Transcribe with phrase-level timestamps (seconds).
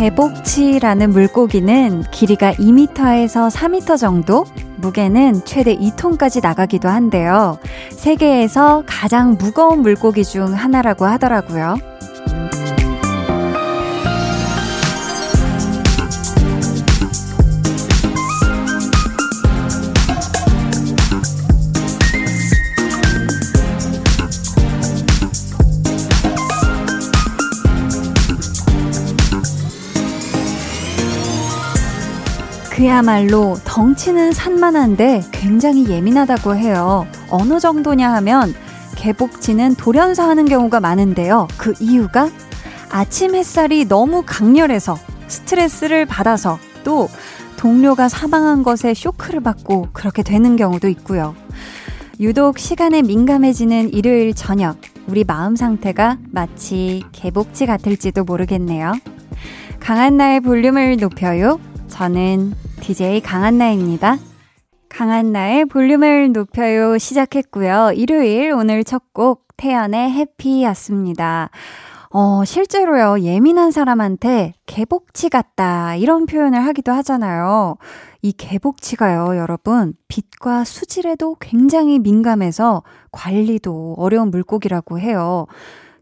[0.00, 4.46] 개복치라는 물고기는 길이가 2m에서 4m 정도,
[4.76, 7.58] 무게는 최대 2톤까지 나가기도 한데요.
[7.90, 11.89] 세계에서 가장 무거운 물고기 중 하나라고 하더라고요.
[32.80, 37.06] 그야말로 덩치는 산만한데 굉장히 예민하다고 해요.
[37.28, 38.54] 어느 정도냐 하면
[38.96, 41.46] 개복치는 돌연사 하는 경우가 많은데요.
[41.58, 42.30] 그 이유가
[42.88, 44.96] 아침 햇살이 너무 강렬해서
[45.28, 47.10] 스트레스를 받아서 또
[47.58, 51.36] 동료가 사망한 것에 쇼크를 받고 그렇게 되는 경우도 있고요.
[52.18, 58.94] 유독 시간에 민감해지는 일요일 저녁, 우리 마음 상태가 마치 개복치 같을지도 모르겠네요.
[59.80, 61.60] 강한 나의 볼륨을 높여요.
[61.88, 62.54] 저는
[62.90, 64.18] DJ 강한나입니다.
[64.88, 67.92] 강한나의 볼륨을 높여요 시작했고요.
[67.94, 71.50] 일요일 오늘 첫 곡 태연의 해피였습니다.
[72.10, 77.76] 어, 실제로요, 예민한 사람한테 개복치 같다, 이런 표현을 하기도 하잖아요.
[78.22, 85.46] 이 개복치가요, 여러분, 빛과 수질에도 굉장히 민감해서 관리도 어려운 물고기라고 해요.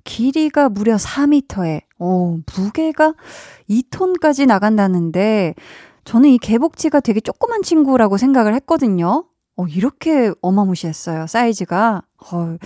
[0.04, 3.12] 길이가 무려 4m에, 어, 무게가
[3.68, 5.54] 2톤까지 나간다는데,
[6.08, 9.26] 저는 이 개복치가 되게 조그만 친구라고 생각을 했거든요.
[9.58, 12.00] 어, 이렇게 어마무시했어요, 사이즈가.
[12.32, 12.56] 어,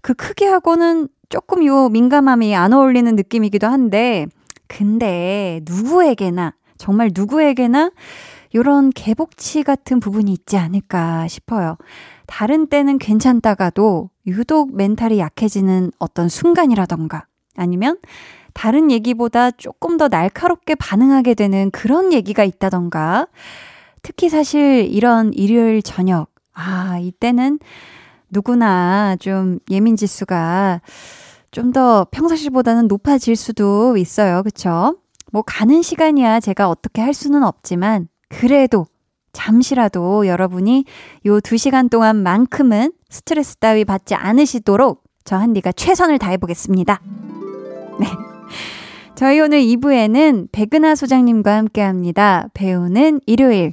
[0.00, 4.24] 그 크기하고는 조금 요 민감함이 안 어울리는 느낌이기도 한데,
[4.66, 7.90] 근데 누구에게나, 정말 누구에게나
[8.54, 11.76] 요런 개복치 같은 부분이 있지 않을까 싶어요.
[12.26, 17.98] 다른 때는 괜찮다가도 유독 멘탈이 약해지는 어떤 순간이라던가, 아니면
[18.56, 23.26] 다른 얘기보다 조금 더 날카롭게 반응하게 되는 그런 얘기가 있다던가.
[24.02, 27.58] 특히 사실 이런 일요일 저녁, 아, 이때는
[28.30, 30.80] 누구나 좀 예민 지수가
[31.50, 34.42] 좀 더 평상시보다는 높아질 수도 있어요.
[34.42, 34.96] 그쵸?
[35.32, 38.86] 뭐 가는 시간이야 제가 어떻게 할 수는 없지만, 그래도
[39.34, 40.86] 잠시라도 여러분이
[41.26, 47.02] 요두 시간 동안만큼은 스트레스 따위 받지 않으시도록 저 한디가 최선을 다해 보겠습니다.
[48.00, 48.35] 네.
[49.16, 52.48] 저희 오늘 2부에는 백은하 소장님과 함께 합니다.
[52.52, 53.72] 배우는 일요일.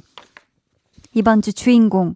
[1.12, 2.14] 이번 주 주인공.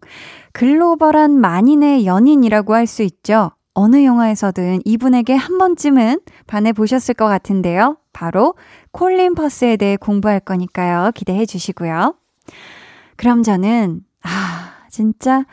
[0.52, 3.50] 글로벌한 만인의 연인이라고 할 수 있죠.
[3.74, 7.98] 어느 영화에서든 이분에게 한 번쯤은 반해 보셨을 것 같은데요.
[8.14, 8.54] 바로
[8.92, 11.12] 콜린 퍼스에 대해 공부할 거니까요.
[11.14, 12.14] 기대해 주시고요.
[13.16, 15.44] 그럼 저는, 아, 진짜,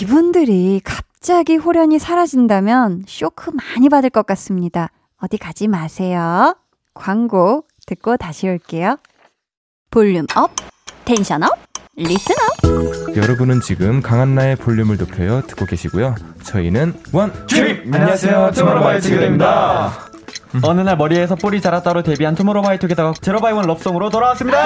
[0.00, 4.90] 이분들이 갑자기 홀연히 사라진다면 쇼크 많이 받을 것 같습니다.
[5.24, 6.54] 어디 가지 마세요.
[6.92, 8.98] 광고 듣고 다시 올게요.
[9.90, 10.50] volume up,
[11.06, 11.50] tension up,
[11.96, 13.16] listen up.
[13.16, 16.14] 여러분은 지금 강한나의 볼륨을 높여요 듣고 계시고요.
[16.42, 19.92] 저희는 one dream 안녕하세요 투모로우바이투게더입니다.
[20.62, 24.58] 어느 날 머리에서 뿌리 자랐다로 데뷔한 투모로우바이투게더가 제로바이원 럽송으로 돌아왔습니다.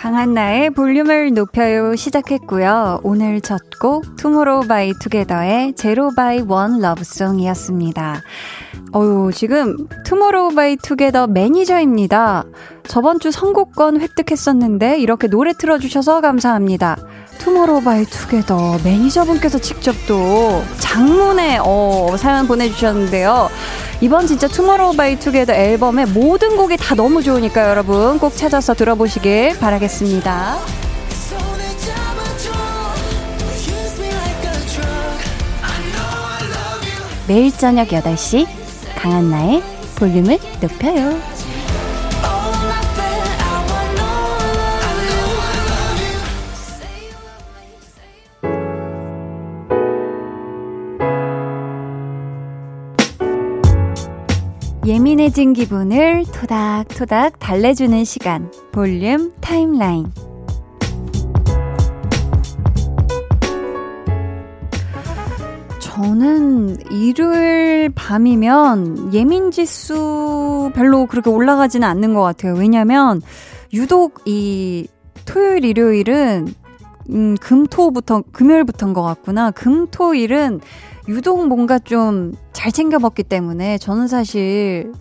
[0.00, 3.00] 강한나의 볼륨을 높여요 시작했고요.
[3.02, 8.20] 오늘 첫 곡 투모로우 바이 투게더의 zero by one love song이었습니다.
[8.94, 12.44] 어유 지금 투모로우 바이 투게더 매니저입니다.
[12.90, 16.96] 저번 주 선곡권 획득했었는데 이렇게 노래 틀어주셔서 감사합니다.
[17.38, 23.48] 투모로우 바이 투게더 매니저분께서 직접 또 장문의 어, 사연 보내주셨는데요.
[24.00, 29.60] 이번 진짜 투모로우 바이 투게더 앨범의 모든 곡이 다 너무 좋으니까 여러분 꼭 찾아서 들어보시길
[29.60, 30.56] 바라겠습니다.
[37.28, 38.48] 매일 저녁 8시
[38.96, 39.62] 강한나의
[39.94, 41.29] 볼륨을 높여요.
[54.90, 58.50] 예민해진 기분을 토닥토닥 달래주는 시간.
[58.72, 60.10] 볼륨 타임라인.
[65.78, 72.54] 저는 일요일 밤이면 예민 지수 별로 그렇게 올라가지는 않는 것 같아요.
[72.54, 73.22] 왜냐면
[73.72, 74.88] 유독 이
[75.24, 76.52] 토요일, 일요일은
[77.10, 79.52] 음, 금토부터, 금요일부터인 것 같구나.
[79.52, 80.58] 금토일은
[81.06, 84.92] 유독 뭔가 좀 잘 챙겨 먹기 때문에 저는 사실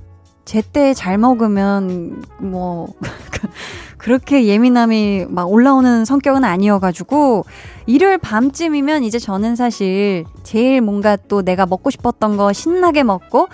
[0.45, 2.87] 제때 잘 먹으면 뭐
[3.99, 7.43] 그렇게 예민함이 막 올라오는 성격은 아니어가지고
[7.85, 13.49] 일요일 밤쯤이면 이제 저는 사실 제일 뭔가 또 내가 먹고 싶었던 거 신나게 먹고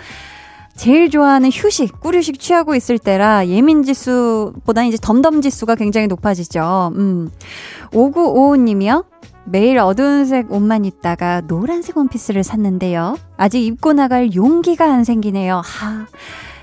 [0.76, 6.92] 제일 좋아하는 휴식, 꿀휴식 취하고 있을 때라 예민 지수보다 이제 덤덤 지수가 굉장히 높아지죠.
[6.94, 7.30] 음.
[7.90, 9.04] 5955님이요.
[9.46, 13.16] 매일 어두운 색 옷만 입다가 노란색 원피스를 샀는데요.
[13.36, 15.62] 아직 입고 나갈 용기가 안 생기네요.
[15.64, 16.06] 하.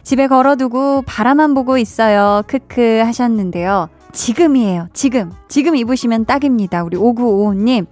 [0.03, 2.43] 집에 걸어두고 바라만 보고 있어요.
[2.47, 3.87] 크크 하셨는데요.
[4.11, 4.89] 지금이에요.
[4.93, 5.31] 지금.
[5.47, 6.83] 지금 입으시면 딱입니다.
[6.83, 7.85] 우리 5955님.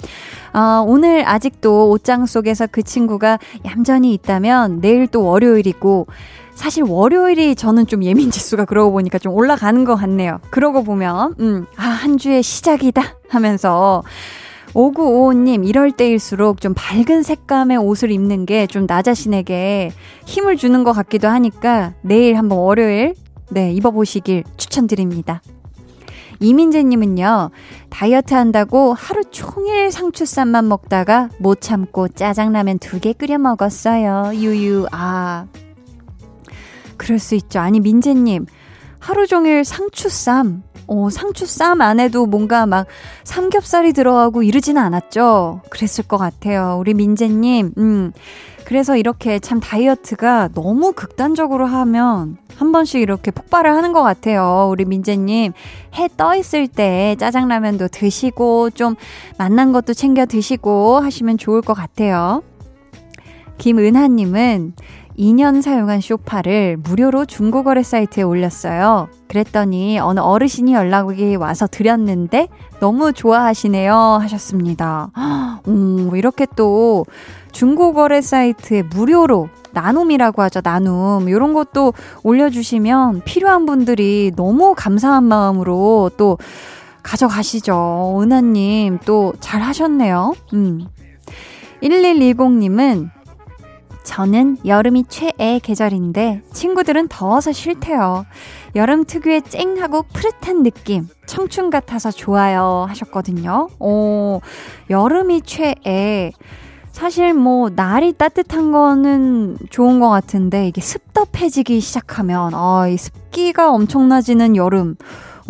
[0.54, 6.08] 어, 오늘 아직도 옷장 속에서 그 친구가 얌전히 있다면 내일 또 월요일이고
[6.54, 10.40] 사실 월요일이 저는 좀 예민 지수가 그러고 보니까 좀 올라가는 것 같네요.
[10.52, 14.04] 그러고 보면 음, 아, 한 주의 시작이다 하면서
[14.74, 19.92] 5955님, 이럴 때일수록 좀 밝은 색감의 옷을 입는 게 좀 나 자신에게
[20.26, 23.14] 힘을 주는 것 같기도 하니까 내일 한번 월요일,
[23.50, 25.42] 네, 입어보시길 추천드립니다.
[26.40, 27.52] 이민재님은요,
[27.90, 34.32] 다이어트 한다고 하루 종일 상추쌈만 먹다가 못 참고 짜장라면 두 개 끓여 먹었어요.
[34.34, 35.46] 유유, 아.
[36.98, 37.60] 그럴 수 있죠.
[37.60, 38.46] 아니, 민재님,
[39.02, 42.86] 하루 종일 상추쌈, 어, 상추쌈 안에도 뭔가 막
[43.24, 45.62] 삼겹살이 들어가고 이러지는 않았죠?
[45.70, 46.78] 그랬을 것 같아요.
[46.80, 48.14] 우리 민재님, 음.
[48.64, 54.70] 그래서 이렇게 참 다이어트가 너무 극단적으로 하면 한 번씩 이렇게 폭발을 하는 것 같아요.
[54.72, 55.52] 우리 민재님,
[55.96, 58.96] 해 떠 있을 때 짜장라면도 드시고 좀
[59.38, 62.44] 맛난 것도 챙겨 드시고 하시면 좋을 것 같아요.
[63.58, 64.74] 김은하님은
[65.22, 69.08] 2년 사용한 쇼파를 무료로 중고거래 사이트에 올렸어요.
[69.28, 72.48] 그랬더니 어느 어르신이 연락이 와서 드렸는데
[72.80, 75.12] 너무 좋아하시네요 하셨습니다.
[75.68, 77.06] 음, 이렇게 또
[77.52, 81.30] 중고거래 사이트에 무료로 나눔이라고 하죠, 나눔.
[81.30, 86.40] 이런 것도 올려주시면 필요한 분들이 너무 감사한 마음으로 또
[87.04, 88.18] 가져가시죠.
[88.24, 90.34] 은하님, 또 잘 하셨네요.
[90.54, 90.88] 음.
[91.84, 93.21] 1120님은
[94.04, 98.26] 저는 여름이 최애 계절인데 친구들은 더워서 싫대요.
[98.76, 103.70] 여름 특유의 쨍하고 푸릇한 느낌, 청춘 같아서 좋아요 하셨거든요.
[103.80, 104.42] 오,
[104.90, 106.32] 여름이 최애.
[106.92, 114.56] 사실 뭐 날이 따뜻한 거는 좋은 것 같은데 이게 습덥해지기 시작하면 아, 이 습기가 엄청나지는
[114.56, 114.96] 여름.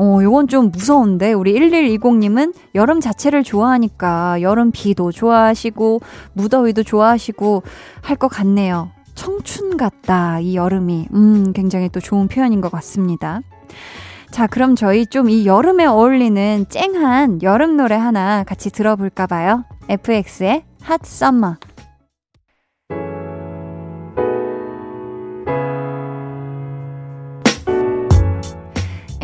[0.02, 6.02] 어, 요건 좀 무서운데, 우리 1120님은 여름 자체를 좋아하니까 여름 비도 좋아하시고,
[6.34, 7.62] 무더위도 좋아하시고
[8.02, 8.90] 할 것 같네요.
[9.14, 11.10] 청춘 같다, 이 여름이.
[11.14, 13.42] 음, 굉장히 또 좋은 표현인 것 같습니다.
[14.32, 19.66] 자, 그럼 저희 좀 이 여름에 어울리는 쨍한 여름 노래 하나 같이 들어볼까 봐요.
[19.88, 21.58] FX의 Hot Summer.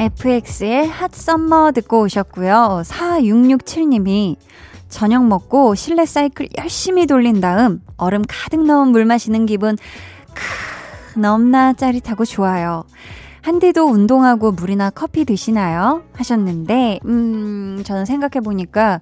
[0.07, 2.83] FX의 핫 썸머 듣고 오셨고요.
[2.86, 4.38] 4667님이
[4.88, 9.75] 저녁 먹고 실내 사이클 열심히 돌린 다음 얼음 가득 넣은 물 마시는 기분
[10.33, 12.86] 크 너무나 짜릿하고 좋아요.
[13.42, 16.04] 한디도 운동하고 물이나 커피 드시나요?
[16.13, 19.01] 하셨는데 음 저는 생각해 보니까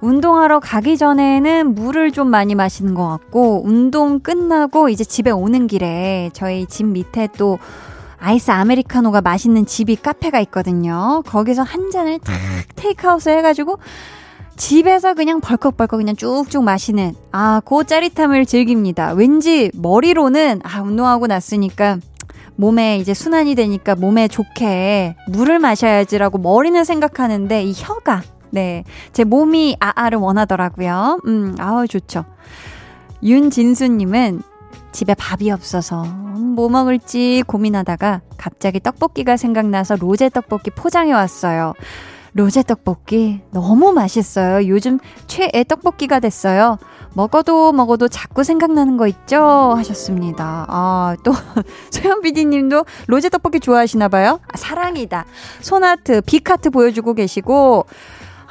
[0.00, 6.30] 운동하러 가기 전에는 물을 좀 많이 마시는 것 같고 운동 끝나고 이제 집에 오는 길에
[6.32, 7.58] 저희 집 밑에 또
[8.20, 11.22] 아이스 아메리카노가 맛있는 집이 카페가 있거든요.
[11.26, 12.34] 거기서 한 잔을 탁
[12.76, 13.78] 테이크아웃을 해가지고
[14.56, 19.12] 집에서 그냥 벌컥벌컥 그냥 쭉쭉 마시는 아, 그 짜릿함을 즐깁니다.
[19.12, 21.98] 왠지 머리로는 아, 운동하고 났으니까
[22.56, 28.84] 몸에 이제 순환이 되니까 몸에 좋게 물을 마셔야지라고 머리는 생각하는데 이 혀가 네.
[29.14, 31.20] 제 몸이 아아를 원하더라고요.
[31.26, 32.26] 음, 아우 좋죠.
[33.22, 34.42] 윤진수님은
[34.92, 41.74] 집에 밥이 없어서 뭐 먹을지 고민하다가 갑자기 떡볶이가 생각나서 로제 떡볶이 포장해 왔어요.
[42.32, 44.68] 로제 떡볶이 너무 맛있어요.
[44.68, 46.78] 요즘 최애 떡볶이가 됐어요.
[47.14, 49.42] 먹어도 먹어도 자꾸 생각나는 거 있죠?
[49.76, 50.64] 하셨습니다.
[50.68, 51.32] 아, 또,
[51.90, 54.38] 소연 PD님도 로제 떡볶이 좋아하시나 봐요?
[54.46, 55.24] 아, 사랑이다.
[55.60, 57.86] 손하트, 빅하트 보여주고 계시고,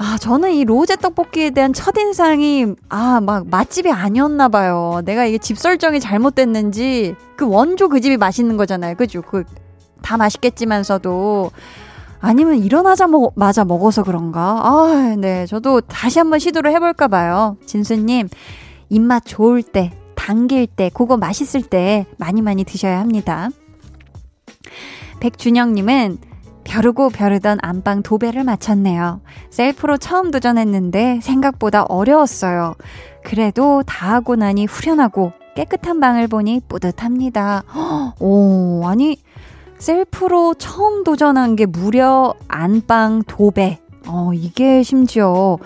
[0.01, 5.01] 아, 저는 이 로제 떡볶이에 대한 첫인상이, 아, 막 맛집이 아니었나 봐요.
[5.03, 8.95] 내가 이게 집 설정이 잘못됐는지, 그 원조 그 집이 맛있는 거잖아요.
[8.95, 9.21] 그죠?
[9.21, 9.43] 그,
[10.01, 11.51] 다 맛있겠지만서도.
[12.21, 14.61] 아니면 일어나자마자 먹어서 그런가?
[14.63, 15.45] 아, 네.
[15.45, 17.57] 저도 다시 한번 시도를 해볼까 봐요.
[17.65, 18.29] 진수님,
[18.87, 23.49] 입맛 좋을 때, 당길 때, 그거 맛있을 때 많이 많이 드셔야 합니다.
[25.19, 26.28] 백준영님은
[26.69, 29.21] 벼르고 벼르던 안방 도배를 마쳤네요.
[29.49, 32.75] 셀프로 처음 도전했는데 생각보다 어려웠어요.
[33.23, 37.63] 그래도 다 하고 나니 후련하고 깨끗한 방을 보니 뿌듯합니다.
[38.19, 39.17] 오, 아니,
[39.79, 43.79] 셀프로 처음 도전한 게 무려 안방 도배.
[44.07, 45.57] 어, 이게 심지어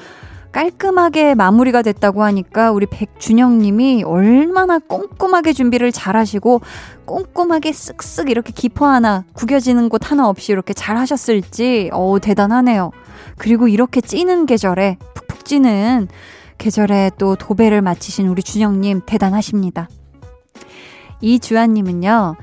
[0.54, 6.62] 깔끔하게 마무리가 됐다고 하니까 우리 백준영 님이 얼마나 꼼꼼하게 준비를 잘 하시고
[7.06, 12.92] 꼼꼼하게 쓱쓱 이렇게 기포 하나 구겨지는 곳 하나 없이 이렇게 잘 하셨을지 어 대단하네요.
[13.38, 16.08] 그리고 이렇게 찌는 계절에 푹푹 찌는
[16.60, 19.90] 계절에 또 도배를 마치신 우리 준영 님 대단하십니다.
[21.20, 22.36] 이주한 님은요.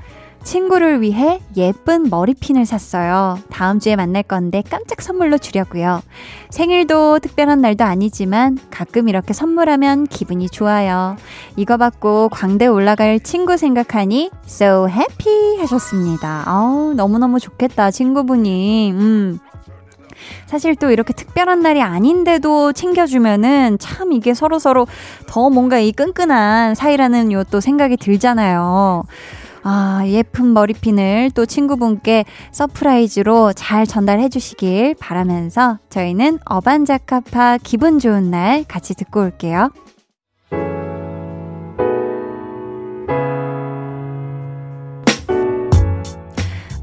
[0.43, 3.37] 친구를 위해 예쁜 머리핀을 샀어요.
[3.51, 6.01] 다음 주에 만날 건데 깜짝 선물로 주려고요.
[6.49, 11.15] 생일도 특별한 날도 아니지만 가끔 이렇게 선물하면 기분이 좋아요.
[11.55, 16.43] 이거 받고 광대 올라갈 친구 생각하니 so happy 하셨습니다.
[16.45, 18.91] 아우, 너무너무 좋겠다, 친구분이.
[18.91, 19.39] 음.
[20.45, 24.85] 사실 또 이렇게 특별한 날이 아닌데도 챙겨주면은 참 이게 서로서로
[25.27, 29.03] 더 뭔가 이 끈끈한 사이라는 요 또 생각이 들잖아요.
[29.63, 38.63] 아, 예쁜 머리핀을 또 친구분께 surprise로 잘 전달해 주시길 바라면서 저희는 어반자카파 기분 좋은 날
[38.67, 39.69] 같이 듣고 올게요.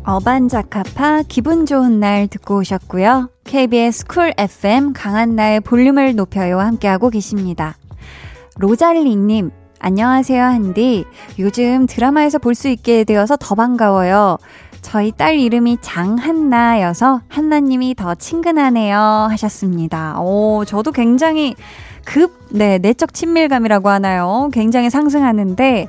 [0.05, 3.29] 어반자카파 기분 좋은 날 듣고 오셨고요.
[3.45, 7.77] KBS 쿨 FM 강한나의 볼륨을 높여요 함께하고 계십니다.
[8.57, 11.05] 로잘리님, 안녕하세요, 한디.
[11.39, 14.39] 요즘 드라마에서 볼 수 있게 되어서 더 반가워요.
[14.83, 19.29] 저희 딸 이름이 장한나여서 한나님이 더 친근하네요.
[19.31, 20.19] 하셨습니다.
[20.21, 21.55] 오, 저도 굉장히
[22.05, 24.49] 급, 네, 내적 친밀감이라고 하나요?
[24.53, 25.89] 굉장히 상승하는데,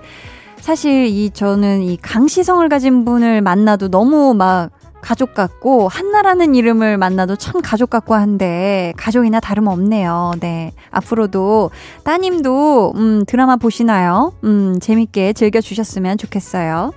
[0.59, 4.69] 사실 이 저는 이 강시성을 가진 분을 만나도 너무 막
[5.01, 10.33] 가족 같고 한나라는 이름을 만나도 참 가족 같고 한데 가족이나 다름없네요.
[10.39, 10.73] 네.
[10.91, 11.71] 앞으로도
[12.03, 14.33] 따님도 음 드라마 보시나요?
[14.43, 16.91] 음 재밌게 즐겨 주셨으면 좋겠어요.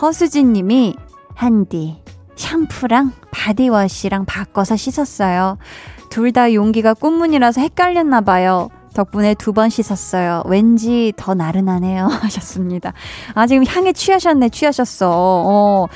[0.00, 0.94] 허수진 님이
[1.34, 2.02] 한디
[2.36, 5.58] 샴푸랑 body wash랑 바꿔서 씻었어요.
[6.10, 8.68] 둘 다 용기가 꽃무늬라서 헷갈렸나 봐요.
[8.94, 10.42] 덕분에 두 번 씻었어요.
[10.46, 12.04] 왠지 더 나른하네요.
[12.22, 12.92] 하셨습니다.
[13.34, 15.10] 아, 지금 향에 취하셨네, 취하셨어.
[15.10, 15.86] 어.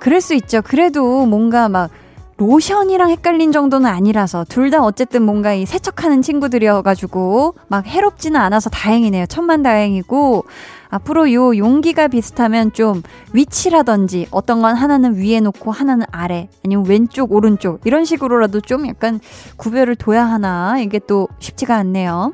[0.00, 0.62] 그럴 수 있죠.
[0.62, 1.90] 그래도 뭔가 막
[2.38, 9.26] 로션이랑 헷갈린 정도는 아니라서 둘 다 어쨌든 뭔가 이 세척하는 친구들이어가지고 막 해롭지는 않아서 다행이네요.
[9.26, 10.44] 천만 다행이고
[10.88, 13.02] 앞으로 요 용기가 비슷하면 좀
[13.34, 19.20] 위치라든지 어떤 건 하나는 위에 놓고 하나는 아래 아니면 왼쪽 오른쪽 이런 식으로라도 좀 약간
[19.56, 22.32] 구별을 둬야 하나 이게 또 쉽지가 않네요.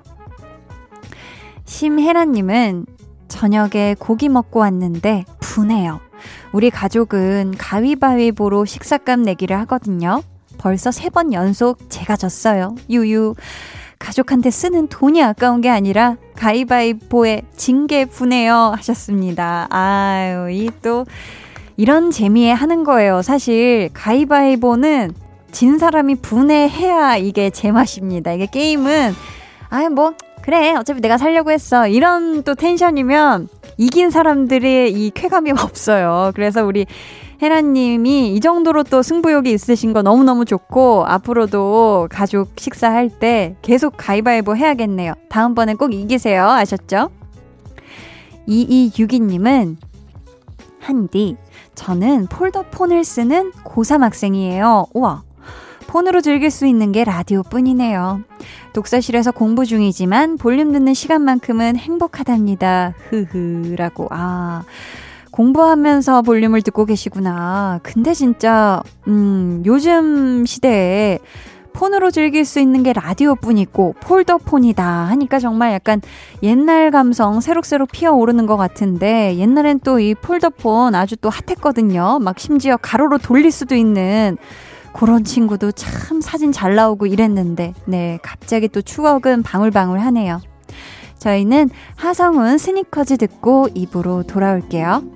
[1.64, 2.87] 심혜라님은
[3.26, 6.05] 저녁에 고기 먹고 왔는데 분해요.
[6.56, 10.22] 우리 가족은 가위바위보로 식사값 내기를 하거든요.
[10.56, 12.75] 벌써 세 번 연속 제가 졌어요.
[12.88, 13.34] 유유.
[13.98, 19.66] 가족한테 쓰는 돈이 아까운 게 아니라 가위바위보에 징계 분해요 하셨습니다.
[19.68, 21.04] 아유, 이 또
[21.76, 23.20] 이런 재미에 하는 거예요.
[23.20, 25.12] 사실 가위바위보는
[25.52, 28.32] 진 사람이 분해해야 이게 제맛입니다.
[28.32, 29.12] 이게 게임은
[29.68, 33.48] 아유 뭐 그래 어차피 내가 살려고 했어 이런 또 텐션이면
[33.78, 36.33] 이긴 사람들의 이 쾌감이 없어요.
[36.35, 36.87] 그래서 우리
[37.42, 44.56] 혜라님이 이 정도로 또 승부욕이 있으신 거 너무너무 좋고 앞으로도 가족 식사할 때 계속 가위바위보
[44.56, 45.12] 해야겠네요.
[45.28, 46.49] 다음번엔 꼭 이기세요.
[46.49, 47.11] 아셨죠?
[48.49, 49.76] 2262님은
[50.80, 51.37] 한디
[51.75, 54.87] 저는 폴더폰을 쓰는 고3 학생이에요.
[54.95, 55.25] 우와
[55.86, 58.20] 폰으로 즐길 수 있는 게 라디오뿐이네요.
[58.72, 62.94] 독서실에서 공부 중이지만 볼륨 듣는 시간만큼은 행복하답니다.
[63.08, 64.08] 흐흐라고.
[64.10, 64.64] 아.
[65.30, 67.80] 공부하면서 볼륨을 듣고 계시구나.
[67.82, 71.18] 근데 진짜, 음, 요즘 시대에
[71.74, 76.00] 폰으로 즐길 수 있는 게 라디오뿐이고 폴더폰이다 하니까 정말 약간
[76.42, 82.18] 옛날 감성 새록새록 피어오르는 것 같은데 옛날엔 또 이 폴더폰 아주 또 핫했거든요.
[82.22, 84.38] 막 심지어 가로로 돌릴 수도 있는
[84.96, 90.40] 그런 친구도 참 사진 잘 나오고 이랬는데, 네, 갑자기 또 추억은 방울방울 하네요.
[91.18, 95.15] 저희는 하성운 스니커즈 듣고 입으로 돌아올게요.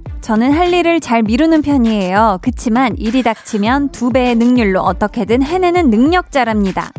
[0.21, 2.39] 저는 할 일을 잘 미루는 편이에요.
[2.41, 6.91] 그치만 일이 닥치면 두 배의 능률로 어떻게든 해내는 능력자랍니다.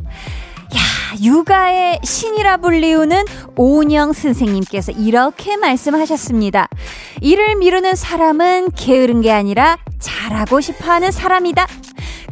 [0.74, 0.80] 야,
[1.22, 3.24] 육아의 신이라 불리우는
[3.56, 6.68] 오은영 선생님께서 이렇게 말씀하셨습니다.
[7.20, 11.66] 일을 미루는 사람은 게으른 게 아니라 잘하고 싶어 하는 사람이다.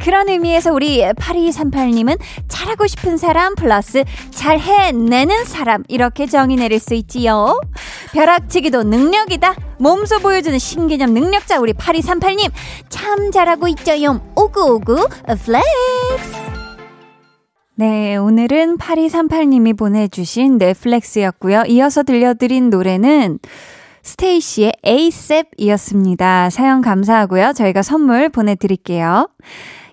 [0.03, 2.17] 그런 의미에서 우리 8238님은
[2.47, 7.59] 잘하고 싶은 사람 플러스 잘 해내는 사람 이렇게 정의 내릴 수 있지요.
[8.13, 9.53] 벼락치기도 능력이다.
[9.77, 12.51] 몸소 보여주는 신개념 능력자 우리 8238님
[12.89, 14.21] 참 잘하고 있죠요.
[14.35, 15.07] 오구오구
[15.45, 16.60] flex.
[17.75, 21.63] 네, 오늘은 8238님이 보내주신 네, flex였고요.
[21.69, 23.39] 이어서 들려드린 노래는
[24.03, 26.49] 스테이시의 ASAP이었습니다.
[26.49, 27.53] 사연 감사하고요.
[27.53, 29.29] 저희가 선물 보내드릴게요.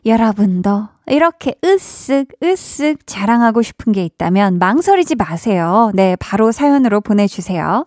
[0.05, 5.93] 여러분도 이렇게 으쓱, 으쓱 자랑하고 싶은 게 있다면 망설이지 마세요.
[5.95, 7.87] 네, 바로 사연으로 보내주세요.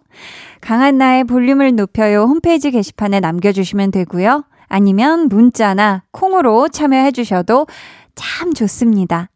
[0.61, 4.45] 강한나의 볼륨을 높여요 홈페이지 게시판에 남겨주시면 되고요.
[4.67, 7.67] 아니면 문자나 콩으로 참여해 주셔도
[8.15, 9.30] 참 좋습니다.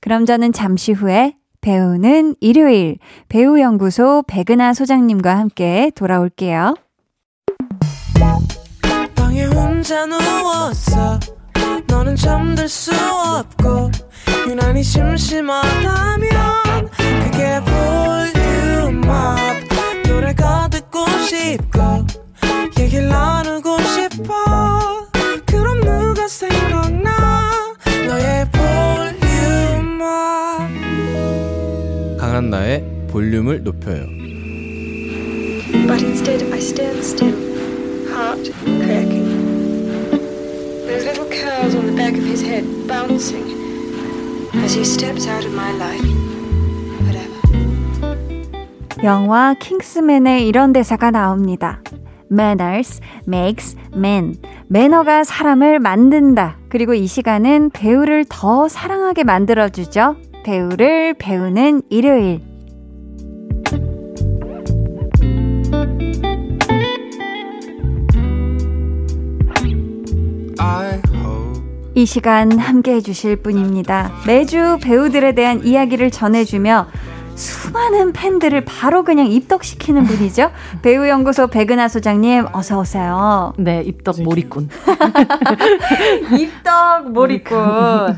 [0.00, 6.74] 그럼 저는 잠시 후에 배우는 일요일 배우연구소 백은하 소장님과 함께 돌아올게요.
[11.88, 13.90] 너는 잠들 수 없고
[14.48, 16.28] 유난히 심심하다면
[17.24, 17.60] 그게
[18.94, 19.38] 볼륨업
[20.06, 21.80] 노래가 듣고 싶고
[22.78, 23.47] 얘기를 나누
[32.38, 34.06] 한나의 볼륨을 높여요
[35.88, 37.34] But instead I stand still,
[38.08, 39.26] heart cracking.
[40.86, 43.44] Those little curls on the back of his head bouncing
[44.54, 46.06] as he steps out of my life.
[47.02, 47.34] Whatever.
[49.02, 51.82] 영화 킹스맨에 이런 대사가 나옵니다.
[52.30, 54.36] Manners makes men.
[54.68, 56.56] 매너가 사람을 만든다.
[56.68, 60.27] 그리고 이 시간은 배우를 더 사랑하게 만들어주죠.
[60.44, 62.40] 배우를 배우는 일요일.
[71.94, 74.12] 이 시간 함께 해주실 분입니다.
[74.24, 76.86] 매주 배우들에 대한 이야기를 전해주며
[77.38, 80.50] 수많은 팬들을 바로 그냥 입덕시키는 분이죠.
[80.82, 83.54] 배우연구소 백은하 소장님, 어서오세요.
[83.56, 84.68] 네, 입덕 몰입꾼.
[86.36, 88.16] 입덕 몰입꾼.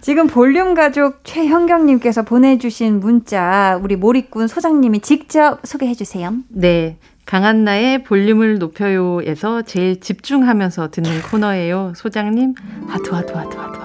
[0.00, 6.32] 지금 볼륨 가족 최현경님께서 보내주신 문자, 우리 몰입꾼 소장님이 직접 소개해주세요.
[6.48, 6.96] 네.
[7.26, 11.94] 강한나의 볼륨을 높여요에서 제일 집중하면서 듣는 코너예요.
[11.96, 12.54] 소장님,
[12.88, 13.78] 하트, 하트, 하트, 하트.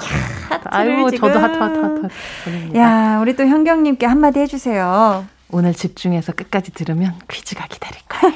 [0.49, 0.63] 하트.
[0.65, 1.29] 아유, 지금.
[1.29, 2.77] 저도 하트, 하트, 하트, 하트.
[2.77, 5.25] 야, 우리 또 현경님께 한마디 해주세요.
[5.51, 8.35] 오늘 집중해서 끝까지 들으면 퀴즈가 기다릴 거예요.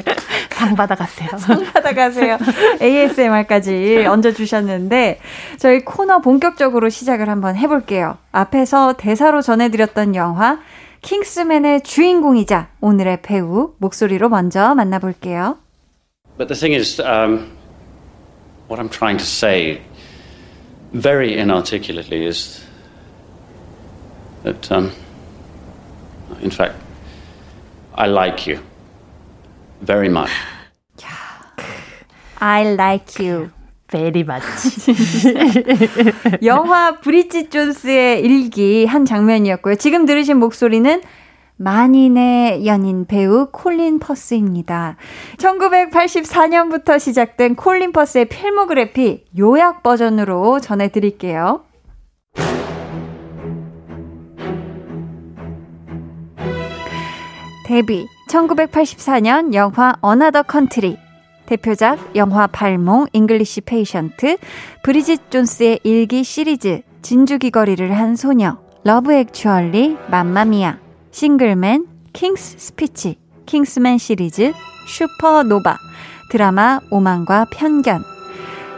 [0.50, 1.28] 상 받아가세요.
[1.74, 2.38] 받아가세요.
[2.80, 5.20] ASMR까지 얹어주셨는데,
[5.58, 8.16] 저희 코너 본격적으로 시작을 한번 해볼게요.
[8.32, 10.58] 앞에서 대사로 전해드렸던 영화,
[11.02, 15.58] 킹스맨의 주인공이자 오늘의 배우 목소리로 먼저 만나볼게요.
[16.36, 17.52] But the thing is, um,
[18.68, 19.80] what I'm trying to say
[20.92, 22.62] very inarticulately is
[24.44, 24.92] that, um,
[26.42, 26.74] in fact,
[27.94, 28.60] I like you
[29.80, 30.30] very much.
[32.38, 33.50] I like you.
[33.88, 34.94] 베리 맞지.
[36.44, 39.76] 영화 브리짓 존스의 일기 한 장면이었고요.
[39.76, 41.02] 지금 들으신 목소리는
[41.58, 44.96] 만인의 연인 배우 콜린 퍼스입니다.
[45.38, 51.62] 1984년부터 시작된 콜린 퍼스의 필모그래피 요약 버전으로 전해드릴게요.
[57.66, 61.05] 데뷔 1984년 영화 어나더 컨트리
[61.46, 64.36] 대표작 영화 발몽, 잉글리시 페이션트,
[64.82, 70.78] 브리짓 존스의 일기 시리즈, 진주귀걸이를 한 소녀, 러브 액츄얼리, 맘마미아,
[71.12, 74.52] 싱글맨, 킹스 스피치, 킹스맨 시리즈,
[74.88, 75.78] 슈퍼노바,
[76.30, 78.02] 드라마 오만과 편견.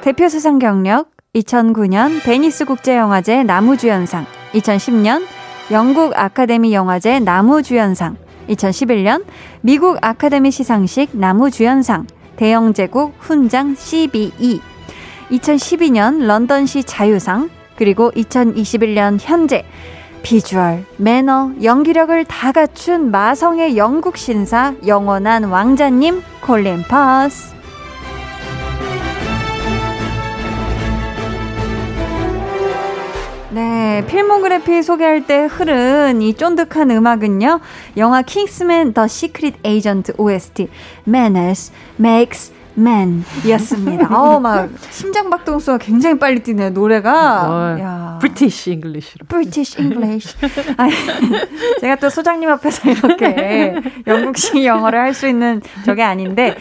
[0.03, 5.25] 대표 수상 경력 2009년 베니스 국제영화제 남우주연상, 2010년
[5.71, 8.17] 영국 아카데미 영화제 남우주연상,
[8.49, 9.25] 2011년
[9.61, 12.07] 미국 아카데미 시상식 남우주연상,
[12.39, 14.61] 대영제국 훈장 CBE,
[15.33, 19.65] 2012년 런던시 자유상, 그리고 2021년 현재
[20.23, 27.58] 비주얼, 매너, 연기력을 다 갖춘 마성의 영국 신사 영원한 왕자님 콜린 퍼스.
[33.59, 37.59] 네, 네, 필모그래피 소개할 때 흐른 이 쫀득한 음악은요.
[37.97, 40.69] 영화 킹스맨 더 시크릿 에이전트 OST
[41.09, 44.07] Manners Maketh Man 이었습니다.
[44.17, 46.71] 어, 막 심장 박동수가 굉장히 빨리 뛰네요.
[46.71, 47.51] 노래가.
[47.51, 48.19] 어, 야.
[48.21, 49.27] British English로.
[49.27, 50.37] British English.
[50.79, 50.93] 아니,
[51.81, 53.75] 제가 또 소장님 앞에서 이렇게
[54.07, 56.57] 영국식 영어를 할 수 있는 저게 아닌데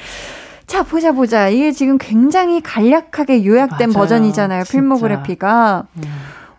[0.65, 1.47] 자, 보자, 보자.
[1.49, 3.93] 이게 지금 굉장히 간략하게 요약된 맞아요.
[3.93, 4.63] 버전이잖아요.
[4.63, 4.71] 진짜.
[4.79, 5.85] 필모그래피가.
[5.97, 6.03] 음.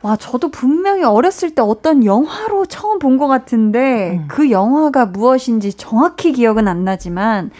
[0.08, 4.24] 와, 저도 분명히 어렸을 때 어떤 영화로 처음 본 것 같은데, 음.
[4.28, 7.50] 그 영화가 무엇인지 정확히 기억은 안 나지만,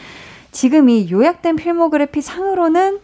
[0.50, 3.00] 지금 이 요약된 필모그래피 상으로는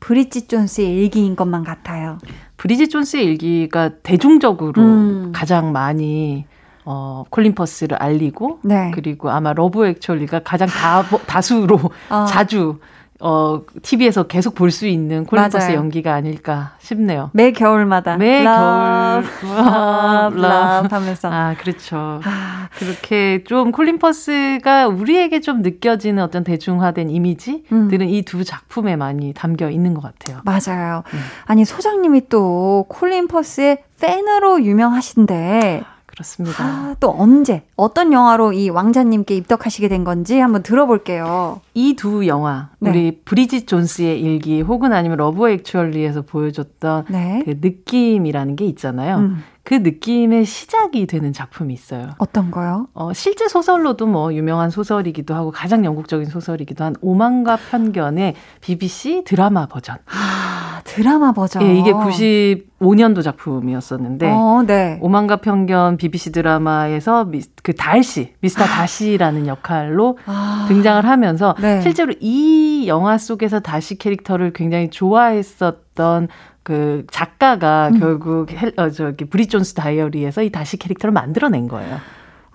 [0.00, 2.18] 브리짓 존스의 일기인 것만 같아요.
[2.56, 5.32] 브리짓 존스의 일기가 대중적으로 음.
[5.34, 6.46] 가장 많이
[6.84, 8.90] 어, 콜린 퍼스를 알리고 네.
[8.94, 12.24] 그리고 아마 러브 액츄얼리가 가장 다, 다수로 아.
[12.26, 12.78] 자주
[13.20, 15.50] 어, TV에서 계속 볼 수 있는 콜린 맞아요.
[15.50, 17.30] 퍼스의 연기가 아닐까 싶네요.
[17.32, 18.16] 매 겨울마다.
[18.16, 21.28] 매 love, 겨울 love, love 하면서.
[21.32, 22.20] 아, 그렇죠.
[22.24, 28.08] 아, 그렇게 좀 콜린 퍼스가 우리에게 좀 느껴지는 어떤 대중화된 이미지들은 음.
[28.08, 30.40] 이두 작품에 많이 담겨 있는 것 같아요.
[30.44, 31.02] 맞아요.
[31.12, 31.18] 음.
[31.46, 35.82] 아니, 소장님이 또 콜린 퍼스의 팬으로 유명하신데,
[36.18, 36.64] 그렇습니다.
[36.64, 41.60] 아, 또 언제, 어떤 영화로 이 왕자님께 입덕하시게 된 건지 한번 들어볼게요.
[41.74, 42.90] 이 두 영화, 네.
[42.90, 47.42] 우리 브리짓 존스의 일기 혹은 아니면 러브 액츄얼리에서 보여줬던 네.
[47.44, 49.18] 그 느낌이라는 게 있잖아요.
[49.18, 52.08] 음, 그 느낌의 시작이 되는 작품이 있어요.
[52.16, 52.88] 어떤 거요?
[52.94, 59.66] 어, 실제 소설로도 뭐 유명한 소설이기도 하고 가장 영국적인 소설이기도 한 오만과 편견의 BBC 드라마
[59.66, 59.98] 버전.
[60.06, 61.64] 아, 드라마 버전.
[61.64, 64.98] 예, 이게 95년도 작품이었었는데 어, 네.
[65.02, 71.82] 오만과 편견 BBC 드라마에서 미, 그 다시, 미스터 다시라는 역할로 아, 등장을 하면서 네.
[71.82, 76.28] 실제로 이 영화 속에서 다시 캐릭터를 굉장히 좋아했었던
[76.68, 77.98] 그 작가가 음.
[77.98, 81.96] 결국 헬, 어, 저기 브리짓 존스 다이어리에서 이 다시 캐릭터를 만들어낸 거예요.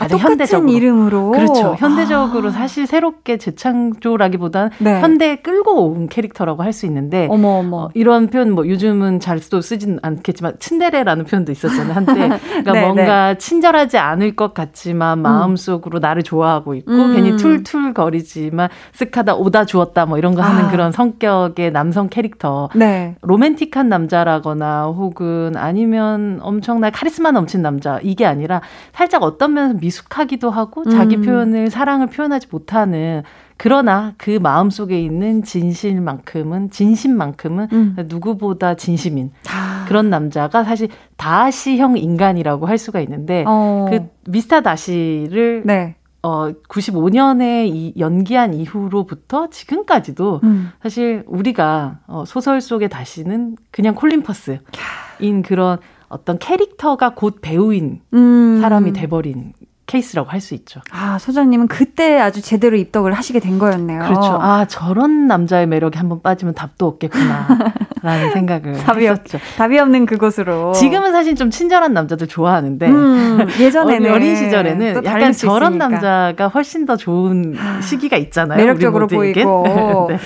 [0.04, 1.32] 아, 아주 똑같은 이름으로.
[1.32, 1.76] 그렇죠.
[1.78, 5.02] 현대적으로 아, 사실 새롭게 재창조라기보단 네.
[5.02, 7.78] 현대에 끌고 온 캐릭터라고 할 수 있는데 어머, 어머.
[7.84, 12.14] 어, 이런 표현 뭐 요즘은 잘 또 쓰진 않겠지만 츤데레라는 표현도 있었잖아요 한때
[12.64, 17.14] 그러니까 네, 뭔가 친절하지 않을 것 같지만 마음속으로 나를 좋아하고 있고 음.
[17.14, 20.72] 괜히 툴툴 거리지만 쓱하다 오다 주었다 뭐 이런 거 하는 아.
[20.72, 23.16] 그런 성격의 남성 캐릭터 네.
[23.22, 28.62] 로맨틱한 남자라거나 혹은 아니면 엄청난 카리스마 넘친 남자 이게 아니라
[28.94, 31.22] 살짝 어떤 면에서 미 숙하기도 하고 자기 음.
[31.22, 33.24] 표현을 사랑을 표현하지 못하는
[33.58, 37.96] 그러나 그 마음 속에 있는 진실만큼은 진심만큼은 음.
[38.08, 45.64] 누구보다 진심인 아, 그런 남자가 사실 다시형 인간이라고 할 수가 있는데 어, 그 미스터 다시를
[45.66, 45.96] 네.
[46.24, 50.72] 어 95년에 이 연기한 이후로부터 지금까지도 음.
[50.82, 58.60] 사실 우리가 어, 소설 속의 다시는 그냥 콜린 퍼스인 그런 어떤 캐릭터가 곧 배우인 음.
[58.62, 59.54] 사람이 돼버린
[59.94, 60.82] 케이스라고 할 수 있죠.
[60.92, 64.00] 아, 소장님은 그때 아주 제대로 입덕을 하시게 된 거였네요.
[64.00, 64.40] 그렇죠.
[64.42, 67.48] 아 저런 남자의 매력에 한번 빠지면 답도 없겠구나.
[68.04, 69.40] 라는 생각을 답이 없- 했었죠.
[69.56, 70.74] 답이 없는 그곳으로.
[70.74, 75.78] 지금은 사실 좀 친절한 남자들 좋아하는데 음, 예전에는 어린, 시절에는 또 약간 저런.
[75.78, 78.58] 남자가 훨씬 더 좋은 시기가 있잖아요.
[78.58, 79.08] 매력적으로.
[79.08, 80.08] 보이고.
[80.10, 80.18] 네.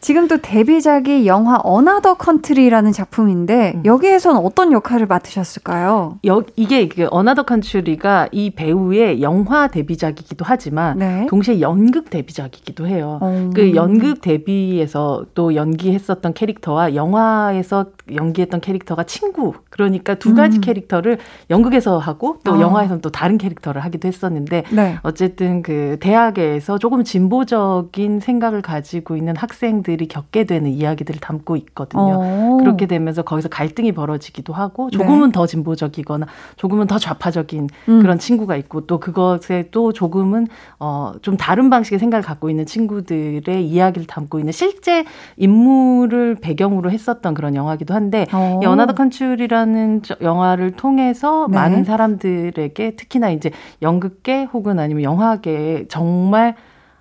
[0.00, 3.82] 지금 또 데뷔작이 영화 어나더 컨트리라는 작품인데 음.
[3.84, 6.18] 여기에선 어떤 역할을 맡으셨을까요?
[6.26, 11.26] 여, 이게 그 어나더 컨츄리가 이 배우의 영화 데뷔작이기도 하지만 네.
[11.28, 13.18] 동시에 연극 데뷔작이기도 해요.
[13.20, 13.50] 어.
[13.54, 19.54] 그 연극 데뷔에서 또 연기했었던 캐릭터와 영화에서 연기했던 캐릭터가 친구.
[19.70, 20.60] 그러니까 두 가지 음.
[20.60, 21.18] 캐릭터를
[21.50, 22.60] 연극에서 하고 또 아.
[22.60, 24.98] 영화에서는 또 다른 캐릭터를 하기도 했었는데 네.
[25.02, 32.20] 어쨌든 그 대학에서 조금 진보적인 생각을 가지고 있는 학생들이 겪게 되는 이야기들을 담고 있거든요.
[32.22, 32.56] 어.
[32.60, 37.92] 그렇게 되면서 거기서 갈등이 벌어지기도 하고 조금은 더 진보적이거나 조금은 더 좌파적인 네.
[37.92, 38.00] 음.
[38.00, 40.46] 그런 친구가 있고 또 그것에 또 조금은
[40.78, 45.04] 어 좀 다른 방식의 생각을 갖고 있는 친구들의 이야기를 담고 있는 실제
[45.36, 48.60] 인물을 배경으로 했었던 그런 영화기도 한데 어.
[48.62, 51.56] 이 어나더 컨츄리라는 저- 영화를 통해서 네.
[51.56, 53.50] 많은 사람들에게 특히나 이제
[53.82, 56.54] 연극계 혹은 아니면 영화계에 정말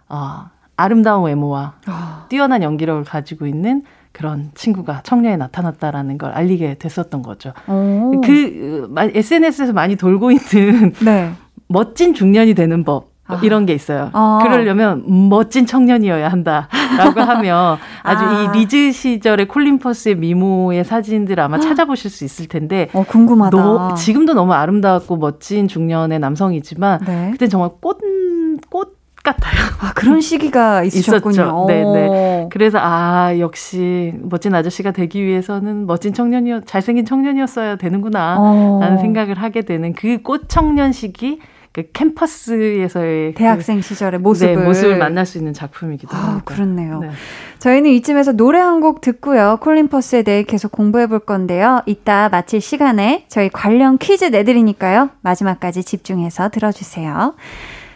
[0.10, 0.45] 어,
[0.77, 2.25] 아름다운 외모와 아.
[2.29, 7.51] 뛰어난 연기력을 가지고 있는 그런 친구가 청년에 나타났다라는 걸 알리게 됐었던 거죠.
[7.67, 8.12] 어.
[8.23, 11.31] 그 어, SNS에서 많이 돌고 있는 네.
[11.67, 13.14] 멋진 중년이 되는 법.
[13.27, 13.41] 뭐 아.
[13.43, 14.09] 이런 게 있어요.
[14.13, 14.39] 아.
[14.43, 18.53] 그러려면 멋진 청년이어야 한다라고 하면 아주 아.
[18.53, 23.57] 이 리즈 시절의 콜린 퍼스의 미모의 사진들 아마 찾아보실 수 있을 텐데 어, 궁금하다.
[23.57, 27.29] 너, 지금도 너무 아름다웠고 멋진 중년의 남성이지만 네.
[27.31, 27.97] 그때 정말 꽃,
[28.69, 29.55] 꽃 같아요.
[29.81, 31.31] 아, 그런 시기가 있으셨군요.
[31.33, 31.65] 있었죠.
[31.67, 32.49] 네, 네.
[32.51, 38.35] 그래서 아, 역시 멋진 아저씨가 되기 위해서는 멋진 청년이었 잘생긴 청년이었어야 되는구나.
[38.39, 38.77] 어.
[38.81, 41.39] 라는 생각을 하게 되는 그 꽃 청년 시기
[41.75, 46.41] 그 캠퍼스에서의 그 대학생 그, 시절의 모습을 네, 모습을 만날 수 있는 작품이기도 하고 아,
[46.45, 46.99] 그렇네요.
[46.99, 47.09] 네.
[47.59, 49.57] 저희는 이쯤에서 노래 한 곡 듣고요.
[49.61, 51.81] 콜린 퍼스에 대해 계속 공부해 볼 건데요.
[51.85, 55.09] 이따 마칠 시간에 저희 관련 퀴즈 내드리니까요.
[55.21, 57.35] 마지막까지 집중해서 들어주세요.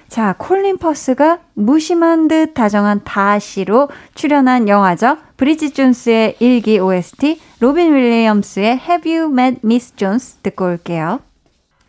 [0.09, 5.17] 자, 콜린 퍼스가 무심한 듯 다정한 다아시로 출연한 영화죠.
[5.37, 11.19] 브리짓 존스의 일기 OST, 로빈 윌리엄스의 Have You Met Miss Jones 듣고 올게요.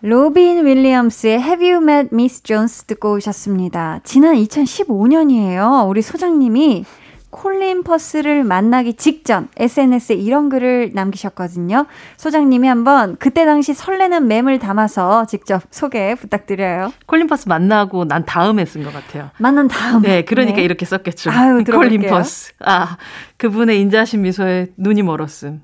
[0.02, 4.00] 로빈 윌리엄스의 Have You Met Miss Jones 듣고 오셨습니다.
[4.02, 5.86] 지난 2015년이에요.
[5.88, 6.86] 우리 소장님이
[7.28, 11.86] 콜린 퍼스를 만나기 직전 SNS에 이런 글을 남기셨거든요.
[12.16, 16.92] 소장님이 한번 그때 당시 설레는 맴을 담아서 직접 소개 부탁드려요.
[17.06, 19.30] 콜린 퍼스 만나고 난 다음에 쓴 것 같아요.
[19.38, 20.00] 만난 다음.
[20.00, 20.62] 네, 그러니까 네.
[20.64, 21.30] 이렇게 썼겠죠.
[21.30, 22.54] 아유, 콜린 퍼스.
[22.60, 22.96] 아,
[23.36, 25.60] 그분의 인자하신 미소에 눈이 멀었음.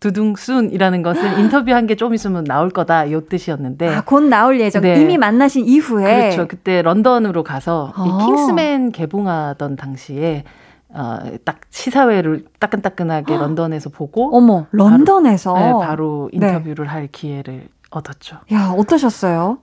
[0.00, 4.82] 두둥 soon이라는 것은 인터뷰한 게 좀 있으면 나올 거다 요 뜻이었는데 아, 곧 나올 예정.
[4.82, 5.00] 네.
[5.00, 6.46] 이미 만나신 이후에 그렇죠.
[6.48, 8.18] 그때 런던으로 가서 이 아.
[8.26, 10.44] 킹스맨 개봉하던 당시에
[10.90, 16.90] 어, 딱 시사회를 따끈따끈하게 런던에서 보고 어머 런던에서 바로, 네, 바로 인터뷰를 네.
[16.90, 18.38] 할 기회를 얻었죠.
[18.52, 19.58] 야 어떠셨어요?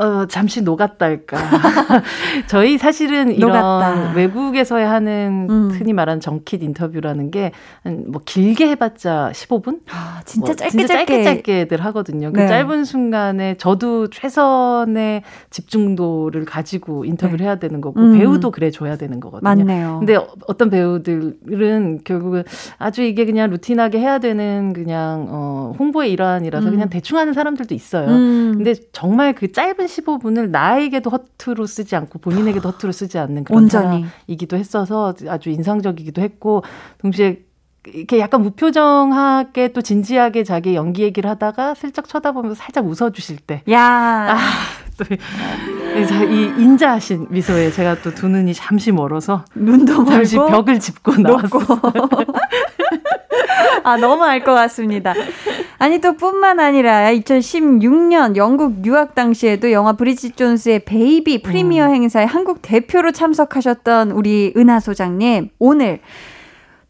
[0.00, 1.36] 어, 잠시 녹았달까.
[2.48, 4.12] 저희 사실은 이런 녹았다.
[4.14, 5.70] 외국에서 하는 음.
[5.70, 7.52] 흔히 말하는 정킷 인터뷰라는 게
[7.84, 9.80] 뭐 길게 해봤자 15분?
[9.90, 12.32] 아, 진짜 뭐 짧게 진짜 짧게 짧게 들 하거든요.
[12.32, 12.44] 그 네.
[12.44, 17.44] 그 짧은 순간에 저도 최선의 집중도를 가지고 인터뷰를 네.
[17.44, 18.18] 해야 되는 거고 음.
[18.18, 19.48] 배우도 그래 줘야 되는 거거든요.
[19.48, 19.96] 맞네요.
[20.00, 22.44] 근데 어떤 배우들은 결국은
[22.78, 26.70] 아주 이게 그냥 루틴하게 해야 되는 그냥 어 홍보의 일환이라서 음.
[26.72, 28.08] 그냥 대충 하는 사람들도 있어요.
[28.08, 28.52] 음.
[28.56, 34.04] 근데 정말 그 짧은 15분을 나에게도 허투루 쓰지 않고 본인에게도 허투루 쓰지 않는 그런 온전히.
[34.26, 36.62] 사람이기도 했어서 아주 인상적이기도 했고
[36.98, 37.40] 동시에
[37.86, 43.62] 이렇게 약간 무표정하게 또 진지하게 자기 연기 얘기를 하다가 슬쩍 쳐다보면서 살짝 웃어주실 때.
[43.70, 43.80] 야.
[43.80, 44.36] 아,
[44.98, 49.44] 또, 이 인자하신 미소에 제가 또 두 눈이 잠시 멀어서.
[49.54, 51.80] 눈도 잠시 벽을 짚고 나왔어요.
[53.84, 55.14] 아, 너무 알 것 같습니다.
[55.78, 61.94] 아니, 또 뿐만 아니라 2016년 영국 유학 당시에도 영화 브리짓 존스의 베이비 프리미어 음.
[61.94, 65.50] 행사에 한국 대표로 참석하셨던 우리 은하 소장님.
[65.58, 66.00] 오늘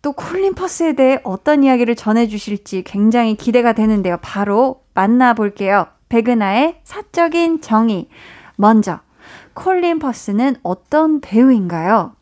[0.02, 4.16] 또 콜린 퍼스에 대해 어떤 이야기를 전해주실지 굉장히 기대가 되는데요.
[4.22, 5.86] 바로 만나볼게요.
[6.08, 8.08] 백은하의 사적인 정의.
[8.56, 9.00] 먼저,
[9.54, 12.12] 콜린 퍼스는 어떤 배우인가요?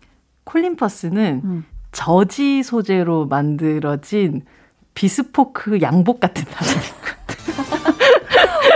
[0.44, 1.64] 콜린 퍼스는 음.
[1.92, 4.42] 저지 소재로 만들어진
[4.94, 6.82] 비스포크 양복 같은 사람인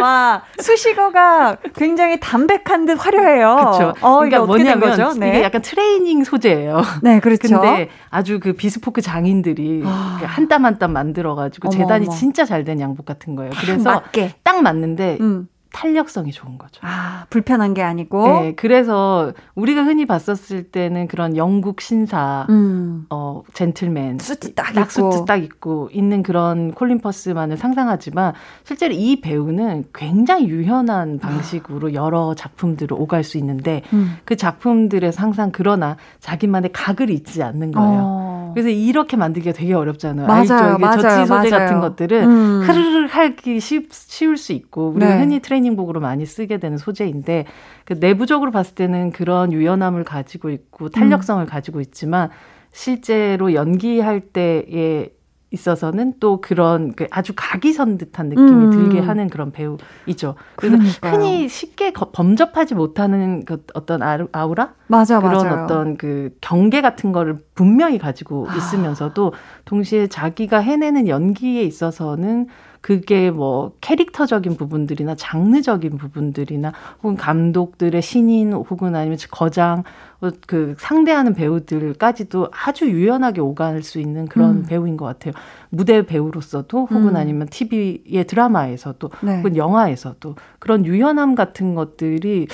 [0.01, 3.57] 와, 수식어가 굉장히 담백한 듯 화려해요.
[3.57, 3.95] 그렇죠.
[4.01, 5.19] 어, 그러니까 뭐냐면?
[5.21, 5.29] 네.
[5.29, 6.83] 이게 약간 트레이닝 소재예요.
[7.03, 7.61] 네, 그렇죠.
[7.61, 10.21] 근데 아주 그 bespoke 장인들이 아.
[10.25, 13.53] 한땀 한 땀 만들어 가지고 재단이 진짜 잘 된 양복 같은 거예요.
[13.61, 14.35] 그래서 맞게.
[14.43, 15.47] 딱 맞는데 음.
[15.73, 16.81] 탄력성이 좋은 거죠.
[16.85, 18.27] 아, 불편한 게 아니고.
[18.27, 23.07] 네, 그래서 우리가 흔히 봤었을 때는 그런 영국 신사, 음.
[23.11, 25.13] 어, 젠틀맨, 수트 딱, 딱 입고.
[25.13, 32.35] 수트 딱 입고 있는 그런 콜린 퍼스만을 상상하지만 실제로 이 배우는 굉장히 유연한 방식으로 여러
[32.35, 34.17] 작품들을 오갈 수 있는데 음.
[34.25, 38.01] 그 작품들에서 항상 그러나 자기만의 각을 잊지 않는 거예요.
[38.05, 38.32] 어.
[38.55, 40.27] 그래서 이렇게 만들기가 되게 어렵잖아요.
[40.27, 41.51] 맞아요, 맞아요, 저지 소재 맞아요.
[41.51, 42.61] 같은 것들은 음.
[42.63, 45.21] 흐르르 하기 쉬, 쉬울 수 있고 우리가 네.
[45.21, 47.47] 흔히 트레이닝 트레이닝복으로 많이 쓰게 되는 소재인데
[47.85, 51.47] 그 내부적으로 봤을 때는 그런 유연함을 가지고 있고 탄력성을 음.
[51.47, 52.31] 가지고 있지만
[52.73, 55.11] 실제로 연기할 때에
[55.53, 58.71] 있어서는 또 그런 그 아주 각이 선 듯한 느낌이 음.
[58.71, 60.35] 들게 하는 그런 배우이죠.
[60.57, 61.13] 그래서 그러니까요.
[61.13, 64.01] 흔히 쉽게 범접하지 못하는 그 어떤
[64.33, 65.65] 아우라 맞아, 그런 맞아요.
[65.65, 68.57] 어떤 그 경계 같은 거를 분명히 가지고 아.
[68.57, 69.33] 있으면서도
[69.65, 72.49] 동시에 자기가 해내는 연기에 있어서는
[72.83, 79.85] 그게 뭐 캐릭터적인 부분들이나 장르적인 부분들이나 혹은 감독들의 신인 혹은 아니면 거장
[80.21, 84.67] 어, 그 상대하는 배우들까지도 아주 유연하게 오갈 수 있는 그런 음.
[84.67, 85.33] 배우인 것 같아요.
[85.71, 87.17] 무대 배우로서도 혹은 음.
[87.17, 89.39] 아니면 TV의 드라마에서도 네.
[89.39, 92.49] 혹은 영화에서도 그런 유연함 같은 것들이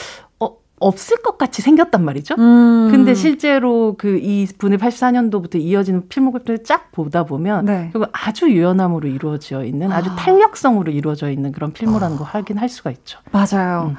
[0.81, 2.35] 없을 것 같이 생겼단 말이죠.
[2.39, 2.89] 음.
[2.91, 7.89] 근데 실제로 그 이 분의 84년도부터 이어지는 필모그래피를 쫙 보다 보면 네.
[7.93, 10.17] 그리고 아주 유연함으로 이루어져 있는 아주 아.
[10.17, 13.19] 탄력성으로 이루어져 있는 그런 필모라는 거 확인할 수가 있죠.
[13.33, 13.91] 맞아요.
[13.93, 13.97] 음.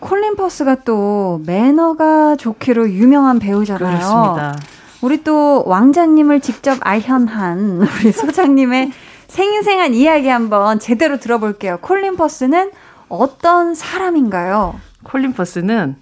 [0.00, 3.96] 콜린 퍼스가 또 매너가 좋기로 유명한 배우잖아요.
[3.98, 4.56] 그렇습니다.
[5.02, 8.92] 우리 또 왕자님을 직접 알현한 우리 소장님의
[9.26, 11.78] 생생한 이야기 한번 제대로 들어볼게요.
[11.82, 12.70] 콜린 퍼스는
[13.08, 14.74] 어떤 사람인가요?
[15.04, 15.96] 콜린 퍼스는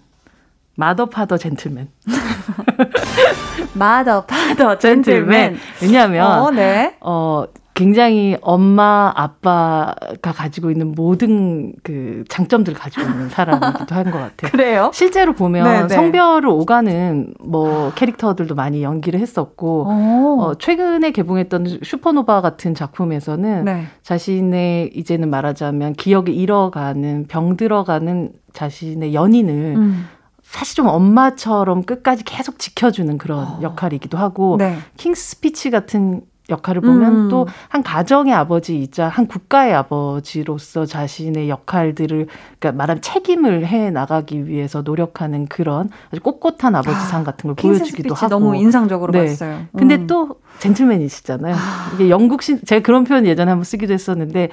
[0.77, 1.89] mother father gentleman.
[3.75, 5.57] mother father gentleman.
[5.83, 6.97] 왜냐하면 어, 네.
[7.01, 14.51] 어 굉장히 엄마 아빠가 가지고 있는 모든 그 장점들을 가지고 있는 사람이기도 한 것 같아요.
[14.51, 14.91] 그래요?
[14.95, 15.89] 실제로 보면 네네.
[15.89, 23.85] 성별을 오가는 뭐 캐릭터들도 많이 연기를 했었고 어, 최근에 개봉했던 슈퍼노바 같은 작품에서는 네.
[24.03, 30.07] 자신의 이제는 말하자면 기억을 잃어가는 병 들어가는 자신의 연인을 음.
[30.49, 34.57] 사실 좀 엄마처럼 끝까지 계속 지켜주는 그런 역할이기도 하고 어.
[34.57, 34.79] 네.
[34.97, 37.29] 킹스 스피치 같은 역할을 보면 음.
[37.29, 42.29] 또한 가정의 아버지이자 한 국가의 아버지로서 자신의 역할들을
[42.61, 48.15] 그러니까 말하면 책임을 해 나가기 위해서 노력하는 그런 아주 꼿꼿한 아버지상 같은 걸 킹스 보여주기도
[48.15, 49.27] 하고 너무 인상적으로 네.
[49.27, 49.67] 봤어요.
[49.77, 50.07] 근데 음.
[50.07, 51.57] 또 젠틀맨이시잖아요.
[51.95, 54.51] 이게 영국 신 제가 그런 표현 예전에 한번 쓰기도 했었는데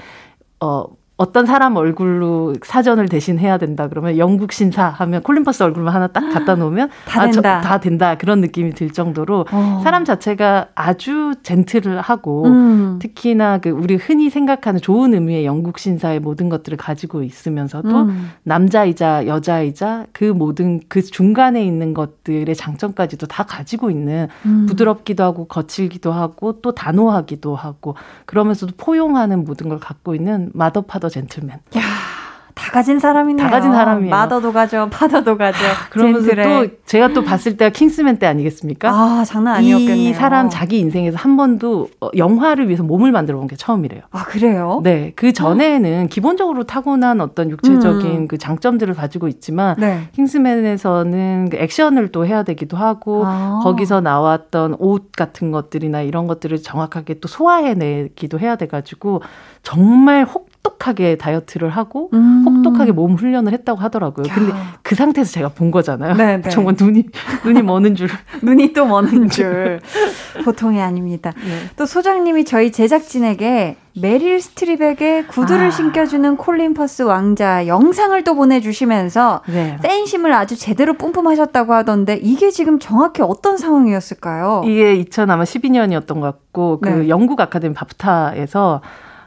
[0.59, 5.93] 어 어떤 사람 얼굴로 사전을 대신 해야 된다 그러면 영국 신사 하면 콜린 퍼스 얼굴만
[5.93, 7.61] 하나 딱 갖다 놓으면 다 아, 저- 된다.
[7.61, 9.81] 다 된다 그런 느낌이 들 정도로 어.
[9.83, 12.99] 사람 자체가 아주 젠틀하고 음.
[12.99, 18.31] 특히나 그 우리 흔히 생각하는 좋은 의미의 영국 신사의 모든 것들을 가지고 있으면서도 음.
[18.41, 24.65] 남자이자 여자이자 그 모든 그 중간에 있는 것들의 장점까지도 다 가지고 있는 음.
[24.67, 27.95] 부드럽기도 하고 거칠기도 하고 또 단호하기도 하고
[28.25, 31.57] 그러면서도 포용하는 모든 걸 갖고 있는 마더 파더 젠틀맨.
[32.55, 33.45] 다 가진 사람이네요.
[33.45, 34.11] 다 가진 사람이에요.
[34.11, 35.57] 마더도 가져, 파더도 가져.
[35.89, 36.43] 그러면서 젠틀해.
[36.43, 38.89] 또 제가 또 봤을 때가 킹스맨 때 아니겠습니까?
[38.89, 39.95] 아 장난 아니었겠네요.
[39.95, 44.03] 이 사람 자기 인생에서 한 번도 어, 영화를 위해서 몸을 만들어 본 게 처음이래요.
[44.11, 44.79] 아 그래요?
[44.83, 48.27] 네, 그 전에는 기본적으로 타고난 어떤 육체적인 음.
[48.27, 50.07] 그 장점들을 가지고 있지만 네.
[50.13, 53.59] 킹스맨에서는 그 액션을 또 해야 되기도 하고 아.
[53.63, 59.21] 거기서 나왔던 옷 같은 것들이나 이런 것들을 정확하게 또 소화해내기도 해야 돼가지고
[59.63, 62.43] 정말 혹 독하게 다이어트를 하고 음.
[62.45, 64.25] 혹독하게 몸 훈련을 했다고 하더라고요.
[64.33, 66.15] 근데 그 상태에서 제가 본 거잖아요.
[66.15, 66.49] 네, 네.
[66.49, 67.05] 정말 눈이
[67.45, 68.09] 눈이 머는 줄.
[68.41, 69.81] 눈이 또 머는 줄
[70.43, 71.33] 보통이 아닙니다.
[71.35, 71.69] 네.
[71.75, 75.69] 또 소장님이 저희 제작진에게 메릴 스트립에게 구두를 아.
[75.69, 79.77] 신겨주는 콜린 퍼스 왕자 영상을 또 보내주시면서 네.
[79.83, 84.63] 팬심을 아주 제대로 뿜뿜하셨다고 하던데 이게 지금 정확히 어떤 상황이었을까요?
[84.65, 87.09] 이게 2012년이었던 것 같고 그 네.
[87.09, 88.81] 영국 아카데미 BAFTA에서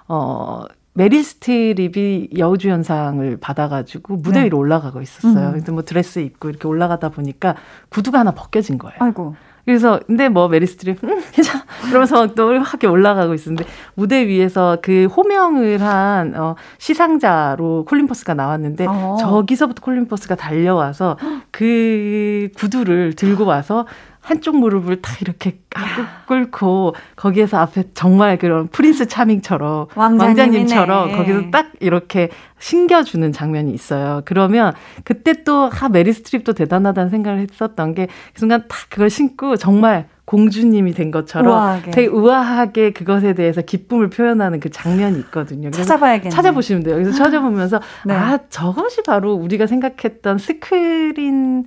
[0.09, 0.65] 어
[0.97, 4.47] 메릴 스트립이 여우주연상을 받아가지고 무대 네.
[4.47, 5.49] 위로 올라가고 있었어요.
[5.49, 5.53] 음.
[5.53, 7.55] 근데 뭐 드레스 입고 이렇게 올라가다 보니까
[7.91, 8.97] 구두가 하나 벗겨진 거예요.
[8.99, 9.37] 아이고.
[9.67, 15.07] 그래서 근데 뭐 메릴 스트립 음, 괜찮아 그러면서 또 이렇게 올라가고 있었는데 무대 위에서 그
[15.07, 19.17] 호명을 한 어, 시상자로 콜린 퍼스가 나왔는데 어.
[19.21, 21.19] 저기서부터 콜린 퍼스가 달려와서
[21.51, 23.87] 그 구두를 들고 와서
[24.27, 25.83] 한쪽 무릎을 딱 이렇게 꾹
[26.27, 30.43] 꿇고 거기에서 앞에 정말 그런 Prince Charming처럼 왕자님이네.
[30.43, 34.23] 왕자님처럼 거기서 딱 이렇게 신겨주는 장면이 있어요.
[34.25, 34.73] 그러면
[35.05, 38.11] 그때 또 아, 메릴 스트립도 대단하다는 생각을 했었던 게 그
[38.41, 41.91] 순간 딱 그걸 신고 정말 공주님이 된 것처럼 우아하게.
[41.93, 45.71] 되게 우아하게 그것에 대해서 기쁨을 표현하는 그 장면이 있거든요.
[45.71, 46.31] 찾아봐야겠네요.
[46.35, 46.97] 찾아보시면 돼요.
[46.97, 48.13] 그래서 찾아보면서 네.
[48.15, 51.65] 아 저것이 바로 우리가 생각했던 스크린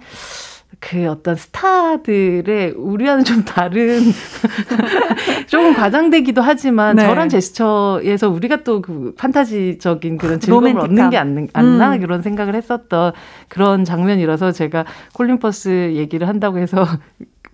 [0.80, 4.00] 그 어떤 스타들의 우리와는 좀 다른
[5.48, 7.06] 조금 과장되기도 하지만 네.
[7.06, 10.90] 저런 제스처에서 우리가 또 그 판타지적인 그런 즐거움을 로맨틱함.
[10.90, 12.00] 얻는 게 안, 않나 음.
[12.00, 13.12] 그런 생각을 했었던
[13.50, 16.86] 그런 장면이라서 제가 콜린 퍼스 얘기를 한다고 해서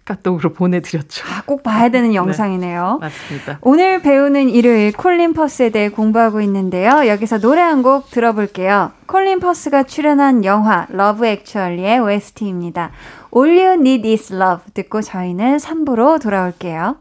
[0.05, 1.25] 카톡으로 보내드렸죠.
[1.27, 2.99] 아, 꼭 봐야 되는 영상이네요.
[3.01, 3.57] 맞습니다.
[3.61, 7.07] 오늘 배우는 일요일 콜린 퍼스에 대해 공부하고 있는데요.
[7.07, 8.91] 여기서 노래 한 곡 들어볼게요.
[9.07, 12.91] 콜린 퍼스가 출연한 영화 러브 액츄얼리의 OST입니다.
[13.35, 16.97] All You Need Is Love 듣고 저희는 3부로 돌아올게요.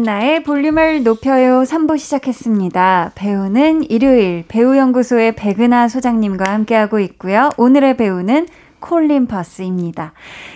[0.00, 3.12] 강한나의 볼륨을 높여요 3부 시작했습니다.
[3.14, 7.50] 배우는 일요일 배우연구소의 백은하 소장님과 함께하고 있고요.
[7.56, 8.48] 오늘의 배우는
[8.78, 10.12] 콜린 퍼스입니다.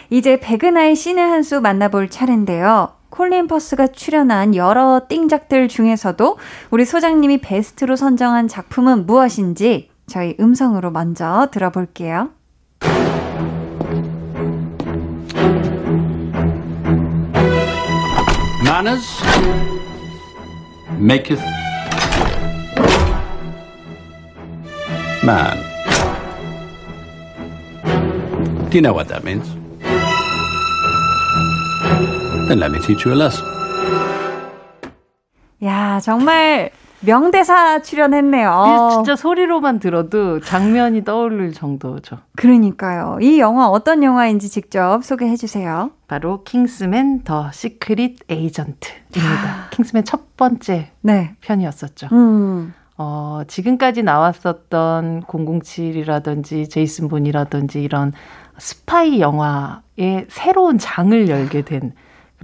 [0.08, 2.92] 이제 백은하의 신의 한 수 만나볼 차례인데요.
[3.10, 6.38] 콜린 퍼스가 출연한 여러 띵작들 중에서도
[6.70, 12.30] 우리 소장님이 베스트로 선정한 작품은 무엇인지 저희 음성으로 먼저 들어볼게요.
[18.73, 19.05] Manners
[20.97, 21.41] maketh
[25.23, 25.57] man.
[28.69, 29.47] Do you know what that means?
[32.47, 33.45] Then let me teach you a lesson.
[35.63, 36.71] 야, 정말
[37.06, 38.64] 명대사 출연했네요.
[38.66, 42.18] 이게 진짜 소리로만 들어도 장면이 떠오를 정도죠.
[42.36, 43.18] 그러니까요.
[43.20, 45.90] 이 영화 어떤 영화인지 직접 소개해 주세요.
[46.08, 49.70] 바로 킹스맨 더 시크릿 에이전트입니다.
[49.70, 51.34] 킹스맨 첫 번째 네.
[51.40, 52.08] 편이었었죠.
[52.12, 52.74] 음.
[52.96, 58.12] 어, 지금까지 나왔었던 007이라든지 제이슨 본이라든지 이런
[58.58, 61.92] 스파이 영화의 새로운 장을 열게 된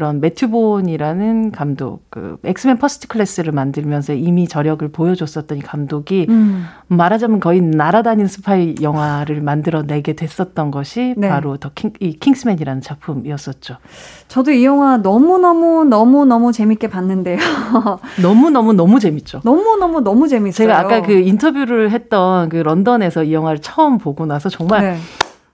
[0.01, 6.64] 그런 매튜 본이라는 감독, 그 엑스맨 퍼스트 클래스를 만들면서 이미 저력을 보여줬었던 이 감독이 음.
[6.86, 11.28] 말하자면 거의 날아다니는 스파이 영화를 만들어내게 됐었던 것이 네.
[11.28, 13.76] 바로 더 킹, 이 킹스맨이라는 작품이었었죠.
[14.28, 17.36] 저도 이 영화 너무너무 너무너무 재밌게 봤는데요.
[18.22, 19.42] 너무너무 너무 재밌죠.
[19.44, 20.66] 너무너무 너무 재밌어요.
[20.66, 24.96] 제가 아까 그 인터뷰를 했던 그 런던에서 이 영화를 처음 보고 나서 정말 네.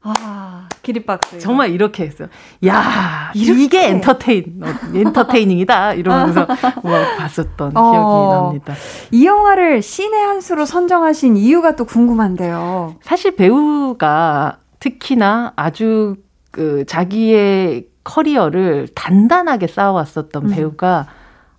[0.02, 0.45] 아,
[0.86, 1.40] 기립박수.
[1.40, 2.28] 정말 이렇게 했어요.
[2.66, 3.62] 야, 이렇게?
[3.62, 5.94] 이게 엔터테인, 어, 엔터테이닝이다.
[5.94, 7.90] 이러면서 막 봤었던 어.
[7.90, 8.74] 기억이 납니다.
[9.10, 12.96] 이 영화를 신의 한 수로 선정하신 이유가 또 궁금한데요.
[13.02, 16.16] 사실 배우가 특히나 아주
[16.52, 20.50] 그 자기의 커리어를 단단하게 쌓아왔었던 음.
[20.50, 21.08] 배우가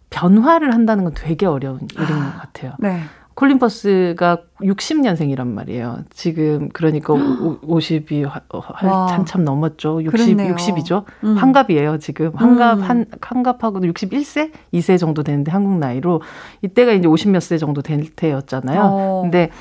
[0.10, 2.74] 변화를 한다는 건 되게 어려운 일인 것 같아요.
[2.80, 3.02] 네.
[3.38, 6.00] 콜린 퍼스가 60년생이란 말이에요.
[6.10, 8.26] 지금 그러니까 오- 50이
[8.84, 9.06] 와.
[9.14, 10.04] 한참 넘었죠.
[10.04, 10.56] 60 그렇네요.
[10.56, 11.04] 60이죠.
[11.24, 11.36] 음.
[11.38, 12.32] 환갑이에요, 지금.
[12.34, 12.82] 환갑 음.
[12.84, 16.24] 한 환갑하고도 61세, 2세 정도 되는데 한국 나이로
[16.64, 18.82] 이때가 이제 50몇 세 정도 될 때였잖아요.
[18.82, 19.22] 어.
[19.22, 19.52] 근데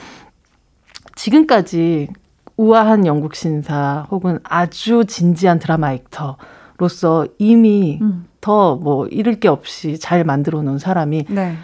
[1.14, 2.08] 지금까지
[2.56, 8.24] 우아한 영국 신사 혹은 아주 진지한 드라마 액터로서 이미 음.
[8.40, 11.56] 더뭐 잃을 게 없이 잘 만들어 놓은 사람이 네.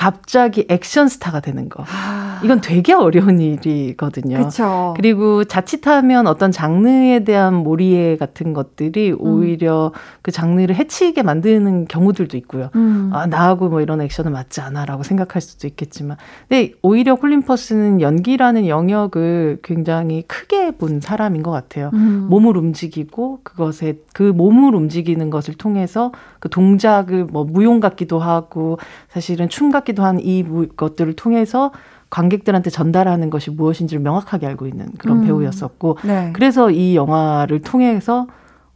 [0.00, 1.84] 갑자기 액션 스타가 되는 거.
[1.86, 4.38] 아, 이건 되게 어려운 일이거든요.
[4.38, 4.94] 그렇죠.
[4.96, 9.92] 그리고 자칫하면 어떤 장르에 대한 몰이해 같은 것들이 오히려
[10.22, 12.70] 그 장르를 해치게 만드는 경우들도 있고요.
[12.76, 13.10] 음.
[13.12, 16.16] 아, 나하고 뭐 이런 액션은 맞지 않아라고 생각할 수도 있겠지만.
[16.48, 21.90] 근데 오히려 콜린 퍼스는 연기라는 영역을 굉장히 크게 본 사람인 것 같아요.
[21.92, 22.26] 음.
[22.30, 28.78] 몸을 움직이고 그것에 그 몸을 움직이는 것을 통해서 그 동작을 뭐 무용 같기도 하고
[29.10, 30.44] 사실은 춤 같기도 한 이
[30.76, 31.72] 것들을 통해서
[32.10, 35.26] 관객들한테 전달하는 것이 무엇인지를 명확하게 알고 있는 그런 음.
[35.26, 36.30] 배우였었고 네.
[36.32, 38.26] 그래서 이 영화를 통해서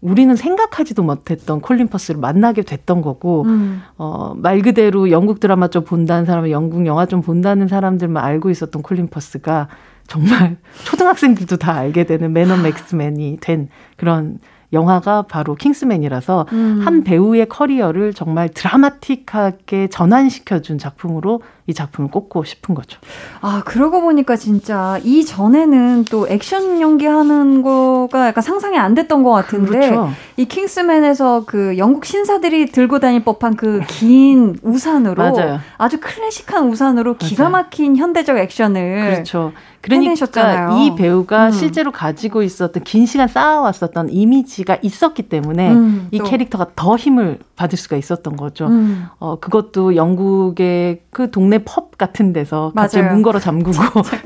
[0.01, 3.83] 우리는 생각하지도 못했던 콜린 퍼스를 만나게 됐던 거고 음.
[3.97, 8.83] 어, 말 그대로 영국 드라마 좀 본다는 사람은 영국 영화 좀 본다는 사람들만 알고 있었던
[8.83, 9.69] 콜린 퍼스가
[10.07, 14.39] 정말 초등학생들도 다 알게 되는 매너 맥스맨이 된 그런
[14.73, 16.81] 영화가 바로 킹스맨이라서 음.
[16.85, 23.01] 한 배우의 커리어를 정말 드라마틱하게 전환시켜준 작품으로 이 작품을 꼽고 싶은 거죠.
[23.41, 29.31] 아, 그러고 보니까 진짜 이 전에는 또 액션 연기하는 거가 약간 상상이 안 됐던 것
[29.31, 30.11] 같은데 그렇죠.
[30.37, 35.61] 이 킹스맨에서 그 영국 신사들이 들고 다닐 법한 그 긴 우산으로 맞아요.
[35.79, 37.53] 아주 클래식한 우산으로 기가 맞아요.
[37.65, 39.53] 막힌 현대적 액션을 그렇죠.
[39.81, 40.79] 그러니까 해내셨잖아요.
[40.79, 41.51] 이 배우가 음.
[41.51, 46.25] 실제로 가지고 있었던 긴 시간 쌓아왔었던 이미지가 있었기 때문에 음, 이 또.
[46.25, 48.67] 캐릭터가 더 힘을 받을 수가 있었던 거죠.
[48.67, 49.07] 음.
[49.19, 53.11] 어, 그것도 영국의 그 동네 펍 같은 데서 맞아요.
[53.13, 53.73] 문 걸어 잠그고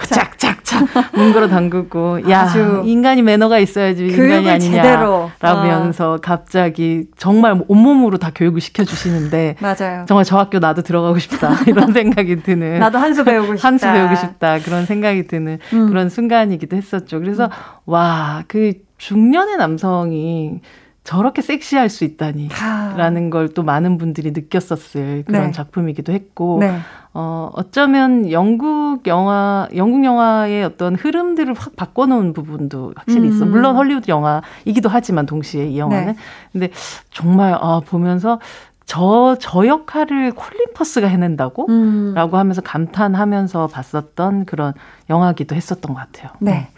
[0.08, 2.48] 짝짝짝 문 걸어 잠그고 야
[2.84, 5.30] 인간이 매너가 있어야지 인간이 교육을 아니냐 제대로.
[5.40, 10.04] 라면서 갑자기 정말 온몸으로 다 교육을 시켜주시는데 맞아요.
[10.06, 13.68] 정말 저 학교 나도 들어가고 싶다 이런 생각이 드는 나도 한수 배우고 싶다.
[13.68, 15.88] 한수 배우고 싶다 그런 생각이 드는 음.
[15.88, 17.20] 그런 순간이기도 했었죠.
[17.20, 17.50] 그래서
[17.86, 20.60] 와그 중년의 남성이
[21.08, 22.50] 저렇게 섹시할 수 있다니.
[22.60, 22.92] 아.
[22.98, 25.52] 라는 걸 또 많은 분들이 느꼈었을 그런 네.
[25.52, 26.78] 작품이기도 했고, 네.
[27.14, 33.46] 어, 어쩌면 영국 영화, 영국 영화의 어떤 흐름들을 확 바꿔놓은 부분도 확실히 있어.
[33.46, 33.52] 음.
[33.52, 36.12] 물론 헐리우드 영화이기도 하지만 동시에 이 영화는.
[36.12, 36.16] 네.
[36.52, 36.68] 근데
[37.10, 38.38] 정말, 아, 보면서
[38.84, 41.68] 저, 저 역할을 콜린 퍼스가 해낸다고?
[41.70, 42.12] 음.
[42.14, 44.74] 라고 하면서 감탄하면서 봤었던 그런
[45.08, 46.32] 영화기도 했었던 것 같아요.
[46.38, 46.68] 네.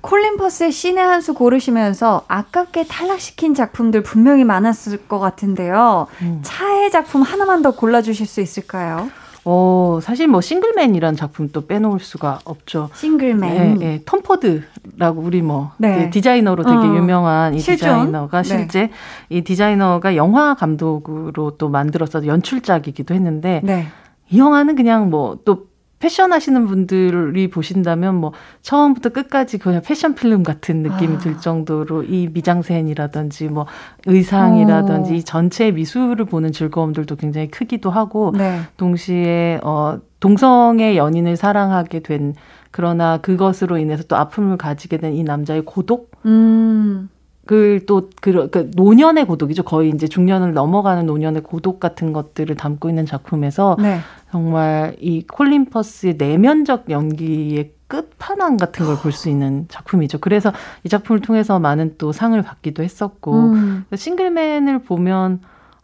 [0.00, 6.06] 콜린 퍼스의 신의 한 수 고르시면서 아깝게 탈락시킨 작품들 분명히 많았을 것 같은데요.
[6.22, 6.38] 음.
[6.42, 9.10] 차애 작품 하나만 더 골라주실 수 있을까요?
[9.44, 12.88] 어, 사실 뭐 싱글맨이라는 작품 또 빼놓을 수가 없죠.
[12.94, 13.80] 싱글맨.
[13.82, 14.02] 예, 예.
[14.06, 16.04] 톰 포드라고 우리 뭐 네.
[16.06, 17.76] 예, 디자이너로 되게 어, 유명한 이 실존?
[17.88, 18.48] 디자이너가 네.
[18.48, 18.90] 실제
[19.28, 23.88] 이 디자이너가 영화 감독으로 또 만들어서 연출작이기도 했는데 네.
[24.30, 25.69] 이 영화는 그냥 뭐 또
[26.00, 28.32] 패션 하시는 분들이 보신다면 뭐
[28.62, 31.18] 처음부터 끝까지 그냥 패션 필름 같은 느낌이 아.
[31.18, 33.66] 들 정도로 이 미장센이라든지 뭐
[34.06, 35.14] 의상이라든지 오.
[35.14, 38.60] 이 전체 미술을 보는 즐거움들도 굉장히 크기도 하고 네.
[38.78, 42.34] 동시에 어 동성의 연인을 사랑하게 된
[42.70, 47.10] 그러나 그것으로 인해서 또 아픔을 가지게 된 이 남자의 고독 음.
[47.46, 49.64] 그걸 또 그, 그 노년의 고독이죠.
[49.64, 53.98] 거의 이제 중년을 넘어가는 노년의 고독 같은 것들을 담고 있는 작품에서 네.
[54.30, 60.18] 정말 이 콜린 퍼스의 내면적 연기의 끝판왕 같은 걸 볼 수 있는 작품이죠.
[60.18, 60.52] 그래서
[60.84, 63.84] 이 작품을 통해서 많은 또 상을 받기도 했었고 음.
[63.94, 65.40] 싱글맨을 보면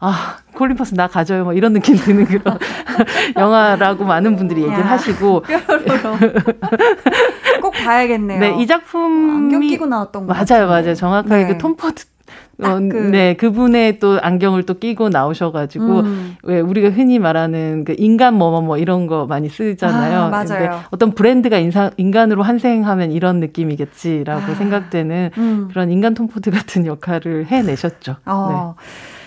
[0.08, 2.58] 아 콜린 퍼스 나 가져요 뭐 이런 느낌 드는 그런
[3.36, 4.90] 영화라고 많은 분들이 얘기를 야.
[4.90, 5.42] 하시고
[7.60, 8.38] 꼭 봐야겠네요.
[8.40, 10.94] 네, 이 작품이 안경 끼고 나왔던 거 맞아요, 맞아요.
[10.94, 11.48] 정확하게 네.
[11.48, 12.04] 그 톰 포드
[12.58, 16.36] 어, 딱 그- 네, 그분의 또 안경을 또 끼고 나오셔가지고, 음.
[16.44, 20.20] 왜 우리가 흔히 말하는 그 인간 뭐뭐 뭐 이런 거 많이 쓰잖아요.
[20.22, 20.46] 아, 맞아요.
[20.46, 24.54] 근데 어떤 브랜드가 인상, 인간으로 환생하면 이런 느낌이겠지라고 아.
[24.54, 25.68] 생각되는 음.
[25.70, 28.16] 그런 인간 톰포드 같은 역할을 해내셨죠.
[28.24, 28.74] 어.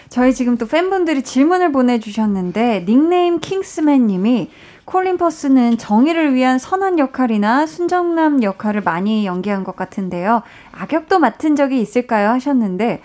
[0.10, 4.50] 저희 지금 또 팬분들이 질문을 보내주셨는데 닉네임 킹스맨님이
[4.86, 10.42] 콜린 퍼스는 정의를 위한 선한 역할이나 순정남 역할을 많이 연기한 것 같은데요.
[10.72, 12.30] 악역도 맡은 적이 있을까요?
[12.30, 13.02] 하셨는데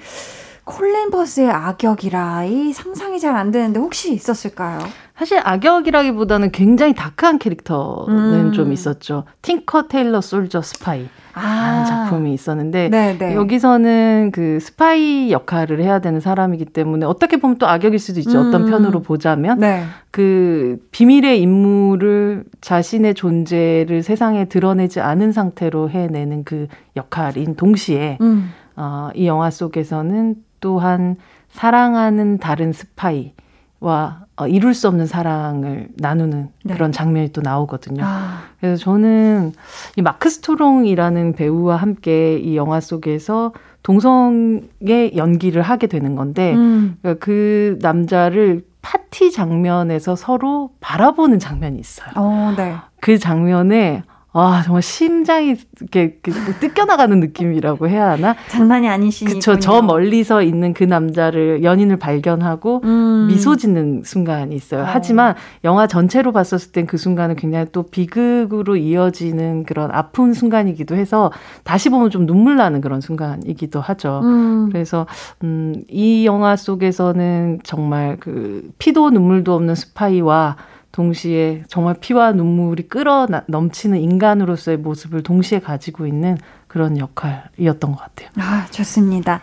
[0.64, 4.78] 콜린 퍼스의 악역이라 이 상상이 잘 안 되는데 혹시 있었을까요?
[5.18, 8.52] 사실 악역이라기보다는 굉장히 dark한 캐릭터는 음.
[8.54, 9.24] 좀 있었죠.
[9.42, 11.06] 팅커 테일러 솔저 스파이.
[11.34, 13.34] 라는 작품이 있었는데 네, 네.
[13.34, 18.40] 여기서는 그 스파이 역할을 해야 되는 사람이기 때문에 어떻게 보면 또 악역일 수도 있죠.
[18.40, 18.70] 어떤 음.
[18.70, 19.84] 편으로 보자면 네.
[20.10, 28.52] 그 비밀의 임무를 자신의 존재를 세상에 드러내지 않은 상태로 해내는 그 역할인 동시에 음.
[28.76, 31.16] 어, 이 영화 속에서는 또한
[31.50, 33.32] 사랑하는 다른 스파이
[33.80, 36.74] 와 어, 이룰 수 없는 사랑을 나누는 네.
[36.74, 38.02] 그런 장면이 또 나오거든요.
[38.04, 39.52] 아, 그래서 저는
[39.96, 43.52] 이 마크 스토롱이라는 배우와 함께 이 영화 속에서
[43.82, 46.96] 동성의 연기를 하게 되는 건데 음.
[47.02, 52.10] 그러니까 그 남자를 파티 장면에서 서로 바라보는 장면이 있어요.
[52.16, 52.74] 어, 네.
[53.00, 54.02] 그 장면에
[54.36, 58.34] 아 정말 심장이 이렇게, 이렇게 뜯겨나가는 느낌이라고 해야 하나?
[58.48, 59.38] 장난이 씬이군요.
[59.38, 59.58] 그쵸.
[59.60, 63.28] 저 멀리서 있는 그 남자를 연인을 발견하고 음.
[63.28, 64.82] 미소 짓는 순간이 있어요.
[64.82, 64.86] 어.
[64.88, 71.32] 하지만 영화 전체로 봤었을 땐 그 순간은 굉장히 또 비극으로 이어지는 그런 아픈 순간이기도 해서
[71.62, 74.20] 다시 보면 좀 눈물 나는 그런 순간이기도 하죠.
[74.24, 74.68] 음.
[74.70, 75.06] 그래서
[75.44, 80.56] 음, 이 영화 속에서는 정말 그 피도 눈물도 없는 스파이와
[80.94, 86.38] 동시에 정말 피와 눈물이 끓어 나- 넘치는 인간으로서의 모습을 동시에 가지고 있는
[86.68, 88.28] 그런 역할이었던 것 같아요.
[88.38, 89.40] 아, 좋습니다.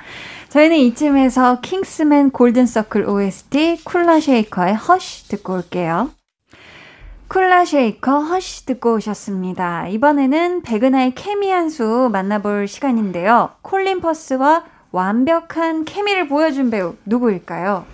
[0.48, 6.12] 저희는 이쯤에서 킹스맨 골든서클 OST 쿨라 쉐이커의 허쉬 듣고 올게요.
[7.28, 9.88] 쿨라 쉐이커 허쉬 듣고 오셨습니다.
[9.90, 13.50] 이번에는 백은하의 케미 한 수 만나볼 시간인데요.
[13.62, 17.86] 콜린 퍼스와 완벽한 케미를 보여준 배우 누구일까요?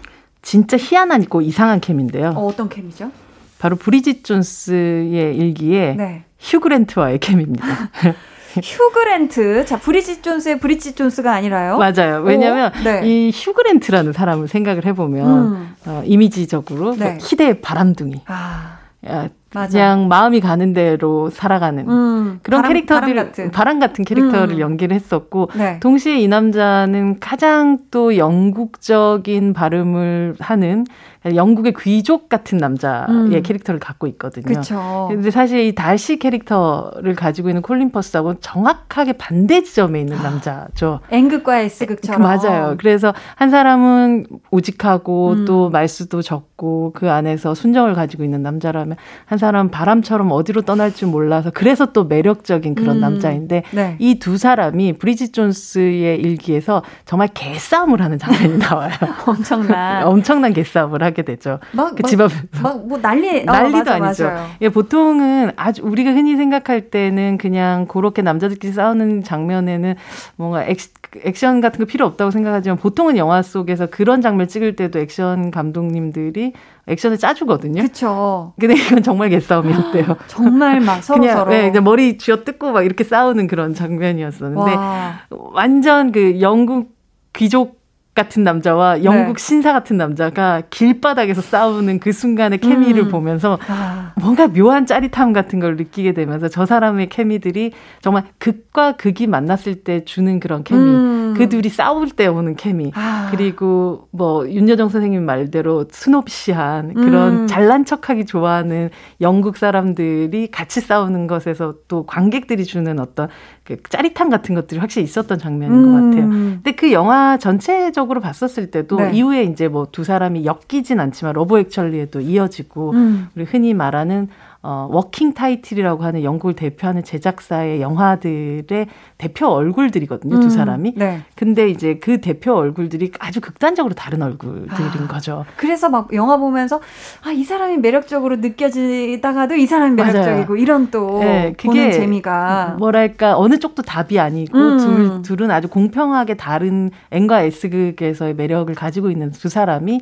[0.44, 2.34] 진짜 희한하고 이상한 케민데요.
[2.36, 3.12] 어, 어떤 케미죠?
[3.60, 6.24] 바로 브리짓 존스의 일기에 네.
[6.40, 7.68] 휴그랜트와의 케미입니다.
[8.64, 9.66] 휴그랜트.
[9.66, 11.78] 자, 브리짓 존스의 브리짓 존스가 아니라요?
[11.78, 12.22] 맞아요.
[12.24, 13.02] 왜냐하면 오, 네.
[13.04, 15.76] 이 휴그랜트라는 사람을 생각을 해보면 음.
[15.86, 17.12] 어, 이미지적으로 네.
[17.12, 19.72] 뭐 희대의 바람둥이, 아, 야, 맞아.
[19.72, 23.52] 그냥 마음이 가는 대로 살아가는 음, 그런 바람- 캐릭터들 바람 같은.
[23.52, 24.60] 바람 같은 캐릭터를 음.
[24.60, 25.80] 연기를 했었고 네.
[25.80, 30.86] 동시에 이 남자는 가장 또 영국적인 발음을 하는
[31.26, 33.42] 영국의 귀족 같은 남자의 음.
[33.44, 34.46] 캐릭터를 갖고 있거든요.
[34.46, 35.08] 그쵸.
[35.10, 41.00] 근데 사실 이 달시 캐릭터를 가지고 있는 콜린 퍼스하고 정확하게 반대 지점에 있는 남자죠.
[41.12, 42.22] N극과 S극처럼.
[42.22, 42.76] 맞아요.
[42.78, 45.46] 그래서 한 사람은 우직하고 음.
[45.46, 48.96] 또 말수도 적고 그 안에서 순정을 가지고 있는 남자라면
[49.26, 53.02] 한 사람은 바람처럼 어디로 떠날 줄 몰라서 그래서 또 매력적인 그런 음.
[53.02, 53.96] 남자인데 네.
[54.00, 58.92] 이두 사람이 브리짓 존스의 일기에서 정말 개싸움을 하는 장면이 나와요.
[59.26, 60.04] 엄청난.
[60.08, 61.60] 엄청난 개싸움을 하게 되죠.
[61.74, 62.32] 막, 그 막, 집 앞.
[62.62, 64.24] 막, 뭐, 난리, 어, 난리도 맞아, 아니죠.
[64.26, 64.48] 맞아요.
[64.62, 69.96] 예, 보통은 아주 우리가 흔히 생각할 때는 그냥 그렇게 남자들끼리 싸우는 장면에는
[70.36, 70.78] 뭔가 액,
[71.24, 76.54] 액션 같은 거 필요 없다고 생각하지만 보통은 영화 속에서 그런 장면 찍을 때도 액션 감독님들이
[76.88, 77.82] 액션을 짜주거든요.
[77.82, 78.54] 그쵸.
[78.60, 80.18] 근데 이건 정말 개싸움이었대요.
[80.28, 81.52] 정말 막 서로 그냥 서로.
[81.52, 85.20] 네, 그냥 머리 쥐어뜯고 막 이렇게 싸우는 그런 장면이었었는데 와.
[85.30, 86.96] 완전 그 영국
[87.34, 87.78] 귀족
[88.18, 89.44] 같은 남자와 영국 네.
[89.44, 93.10] 신사 같은 남자가 길바닥에서 싸우는 그 순간의 케미를 음.
[93.10, 99.28] 보면서 아, 뭔가 묘한 짜릿함 같은 걸 느끼게 되면서 저 사람의 케미들이 정말 극과 극이
[99.28, 100.82] 만났을 때 주는 그런 케미.
[100.82, 101.18] 음.
[101.28, 101.34] 음.
[101.38, 102.92] 그 둘이 싸울 때 오는 케미.
[102.96, 103.28] 아.
[103.30, 107.48] 그리고 뭐 윤여정 선생님 말대로 snobbish한 그런 음.
[107.48, 108.90] 잘난 척하기 좋아하는
[109.22, 113.28] 영국 사람들이 같이 싸우는 것에서 또 관객들이 주는 어떤
[113.76, 115.86] 그 짜릿함 같은 것들이 확실히 있었던 장면인 음.
[115.86, 116.30] 것 같아요.
[116.30, 119.12] 근데 그 영화 전체적으로 봤었을 때도 네.
[119.14, 123.30] 이후에 이제 뭐 두 사람이 엮이진 않지만 러브 액츄얼리에도 이어지고 음.
[123.36, 124.28] 우리 흔히 말하는
[124.70, 128.88] 어, Working Title이라고 하는 영국을 대표하는 제작사의 영화들의
[129.18, 130.96] 대표 얼굴들이거든요, 음, 두 사람이.
[130.98, 131.22] 네.
[131.36, 135.46] 근데 이제 그 대표 얼굴들이 아주 극단적으로 다른 얼굴들인 아, 거죠.
[135.56, 136.82] 그래서 막 영화 보면서
[137.24, 140.56] 아, 이 사람이 매력적으로 느껴지다가도 이 사람이 매력적이고 맞아요.
[140.58, 144.78] 이런 또 네, 그게 보는 재미가 뭐랄까 어느 쪽도 답이 아니고 음.
[144.80, 150.02] 둘 둘은 아주 공평하게 다른 N과 S극에서의 매력을 가지고 있는 두 사람이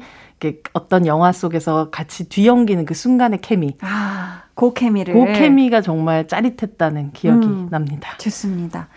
[0.74, 3.76] 어떤 영화 속에서 같이 뒤엉기는 그 순간의 케미.
[3.82, 5.14] 아, 그 케미를.
[5.14, 8.16] 그 케미가 정말 짜릿했다는 기억이 음, 납니다.
[8.18, 8.88] 좋습니다.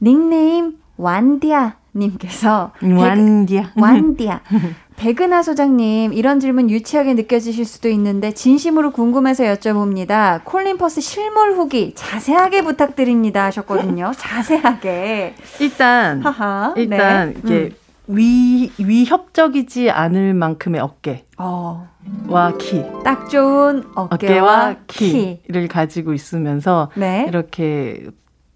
[0.00, 4.40] 닉네임 완디아 님께서 완디아 완디아
[4.96, 10.42] 백은하 소장님 이런 질문 유치하게 느껴지실 수도 있는데 진심으로 궁금해서 여쭤봅니다.
[10.44, 14.10] 콜린 퍼스 실물 후기 자세하게 부탁드립니다 하셨거든요.
[14.18, 17.40] 자세하게 일단 하하, 일단 네.
[17.44, 17.70] 이게 음.
[18.08, 21.24] 위, 위협적이지 않을 만큼의 어깨.
[21.36, 21.88] 어.
[22.26, 22.82] 와 키.
[23.04, 25.68] 딱 좋은 어깨와, 어깨와 키를 키.
[25.68, 27.26] 가지고 있으면서 네.
[27.28, 28.06] 이렇게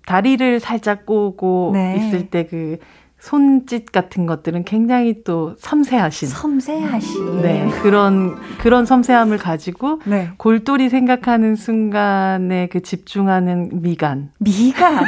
[0.06, 1.96] 다리를 살짝 꼬고 네.
[1.96, 2.78] 있을 때 그
[3.22, 6.26] 손짓 같은 것들은 굉장히 또 섬세하신.
[6.26, 7.42] 섬세하신.
[7.42, 7.70] 네.
[7.80, 10.30] 그런, 그런 섬세함을 가지고 네.
[10.38, 14.32] 골똘히 생각하는 순간에 그 집중하는 미간.
[14.40, 15.04] 미간.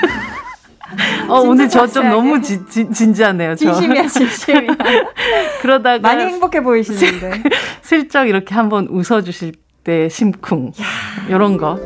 [1.28, 3.54] 어, 오늘 저 좀 너무 지, 지, 진지하네요.
[3.56, 3.72] 저.
[3.72, 4.76] 진심이야, 진심이야.
[5.62, 7.42] 그러다가 많이 행복해 보이시는데
[7.82, 9.52] 슬쩍 이렇게 한번 웃어주실
[9.84, 10.72] 때 심쿵
[11.28, 11.78] 이런 거.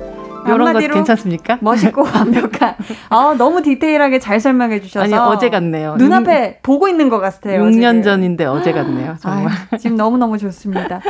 [0.46, 1.59] 이런 거 괜찮습니까?
[1.61, 2.74] 멋있고 완벽한.
[3.11, 5.04] 아, 너무 디테일하게 잘 설명해 주셔서.
[5.04, 5.96] 아니, 어제 같네요.
[5.96, 7.64] 눈앞에 6, 보고 있는 것 같아요.
[7.64, 8.02] 6년 지금.
[8.02, 9.16] 전인데 어제 같네요.
[9.20, 9.48] 정말.
[9.48, 11.00] 아유, 지금 너무 너무 좋습니다.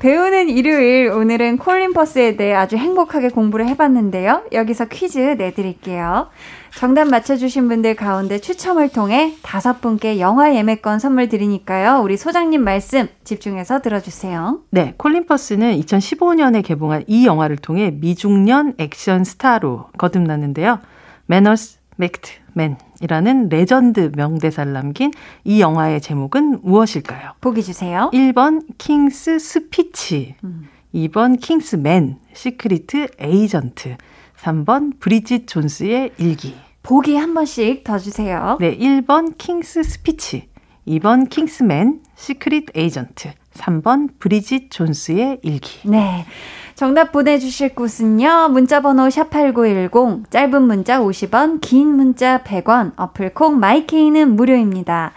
[0.00, 4.42] 배우는 일요일, 오늘은 콜린 퍼스에 대해 아주 행복하게 공부를 해봤는데요.
[4.52, 6.28] 여기서 퀴즈 내드릴게요.
[6.74, 12.00] 정답 맞춰주신 분들 가운데 추첨을 통해 다섯 분께 영화 예매권 선물 드리니까요.
[12.02, 14.60] 우리 소장님 말씀 집중해서 들어주세요.
[14.70, 20.80] 네, 콜린 퍼스는 2015년에 개봉한 이 영화를 통해 미중년 액션 스타로 거듭났는데요.
[21.26, 25.12] Manners maketh man이라는 레전드 명대사를 남긴
[25.44, 27.34] 이 영화의 제목은 무엇일까요?
[27.40, 28.10] 보기 주세요.
[28.12, 30.68] 1번 킹스 스피치, 음.
[30.94, 33.96] 2번 킹스맨, Secret Agent,
[34.42, 36.54] 3번 브리짓 존스의 일기.
[36.82, 38.56] 보기 한 번씩 더 주세요.
[38.60, 40.48] 네, 1번 킹스 스피치,
[40.88, 45.88] 2번 킹스맨, Secret Agent, 3번 브리짓 존스의 일기.
[45.88, 46.26] 네.
[46.74, 48.48] 정답 보내주실 곳은요.
[48.48, 55.12] 문자번호 샵8910, 짧은 문자 50원, 긴 문자 100원, 어플 콩 My K는 무료입니다.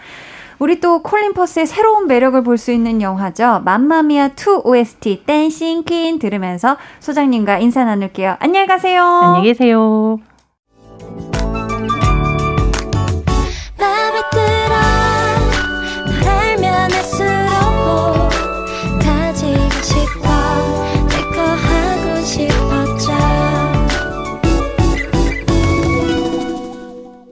[0.58, 3.60] 우리 또 콜린 퍼스의 새로운 매력을 볼 수 있는 영화죠.
[3.64, 8.36] 맘마미아 2 OST Dancing Queen 들으면서 소장님과 인사 나눌게요.
[8.40, 9.02] 안녕히 가세요.
[9.02, 10.18] 안녕히 계세요.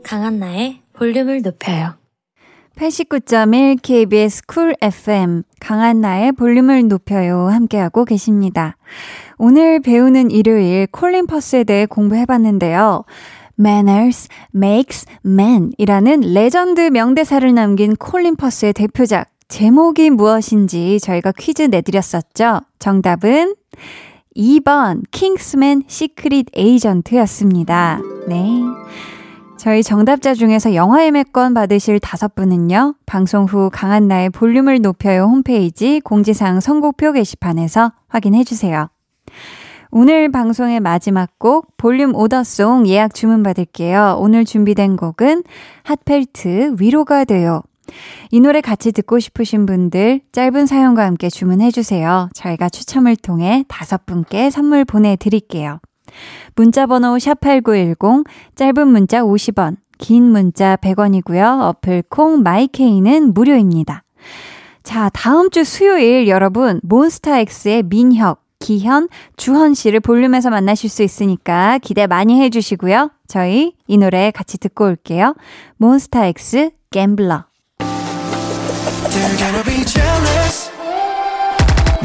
[0.03, 2.04] 강한나의 볼륨을 높여요.
[2.77, 8.77] 89.1 KBS Cool FM 강한나의 볼륨을 높여요 함께하고 계십니다.
[9.39, 13.05] 오늘 배우는 일요일 콜린 퍼스에 대해 공부해봤는데요.
[13.59, 22.61] Manners makes man 이라는 레전드 명대사를 남긴 콜린 퍼스의 대표작 제목이 무엇인지 저희가 퀴즈 내드렸었죠.
[22.81, 23.55] 정답은
[24.37, 28.01] 2번 킹스맨 Secret Agent였습니다.
[28.27, 28.63] 네.
[29.65, 36.61] 저희 정답자 중에서 영화 예매권 받으실 다섯 분은요, 방송 후 강한나의 볼륨을 높여요 홈페이지 공지사항
[36.61, 38.91] 선곡표 게시판에서 확인해 주세요.
[39.91, 44.19] 오늘 방송의 마지막 곡 볼륨 오더송 예약 주문 받을게요.
[44.21, 45.45] 오늘 준비된 곡은
[45.85, 47.63] 핫펠트 위로가 돼요.
[48.31, 52.29] 이 노래 같이 듣고 싶으신 분들 짧은 사연과 함께 주문해 주세요.
[52.35, 55.81] 저희가 추첨을 통해 다섯 분께 선물 보내 드릴게요.
[56.55, 61.63] 문자 번호 샵8910, 짧은 문자 50원, 긴 문자 100원이고요.
[61.63, 64.03] 어플 콩 마이케이는 무료입니다.
[64.83, 72.07] 자, 다음 주 수요일 여러분, 몬스타엑스의 민혁, 기현, 주헌 씨를 볼륨에서 만나실 수 있으니까 기대
[72.07, 73.11] 많이 해주시고요.
[73.27, 75.35] 저희 이 노래 같이 듣고 올게요.
[75.77, 77.45] 몬스타엑스, 갬블러.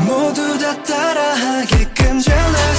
[0.08, 2.79] 모두 다 따라하게끔 jealous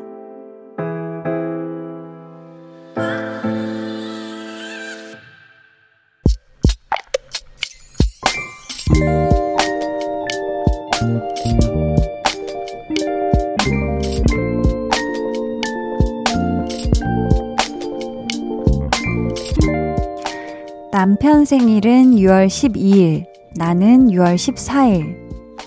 [21.01, 23.25] 남편 생일은 6월 12일,
[23.55, 25.17] 나는 6월 14일.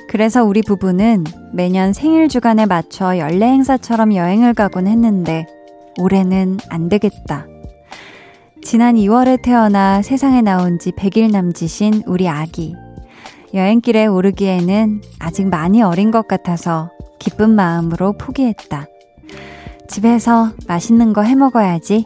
[0.08, 5.44] 그래서 우리 부부는 매년 생일 주간에 맞춰 연례 행사처럼 여행을 가곤 했는데
[5.98, 7.48] 올해는 안 되겠다.
[8.62, 12.76] 지난 2월에 태어나 세상에 나온 지 100일 남짓인 우리 아기.
[13.54, 18.86] 여행길에 오르기에는 아직 많이 어린 것 같아서 기쁜 마음으로 포기했다.
[19.88, 22.04] 집에서 맛있는 거 해 먹어야지.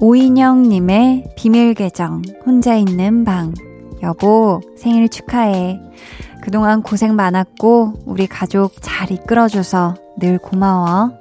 [0.00, 3.54] 오인영님의 비밀 계정, 혼자 있는 방.
[4.02, 5.80] 여보, 생일 축하해.
[6.42, 11.12] 그동안 고생 많았고, 우리 가족 잘 이끌어줘서 늘 고마워.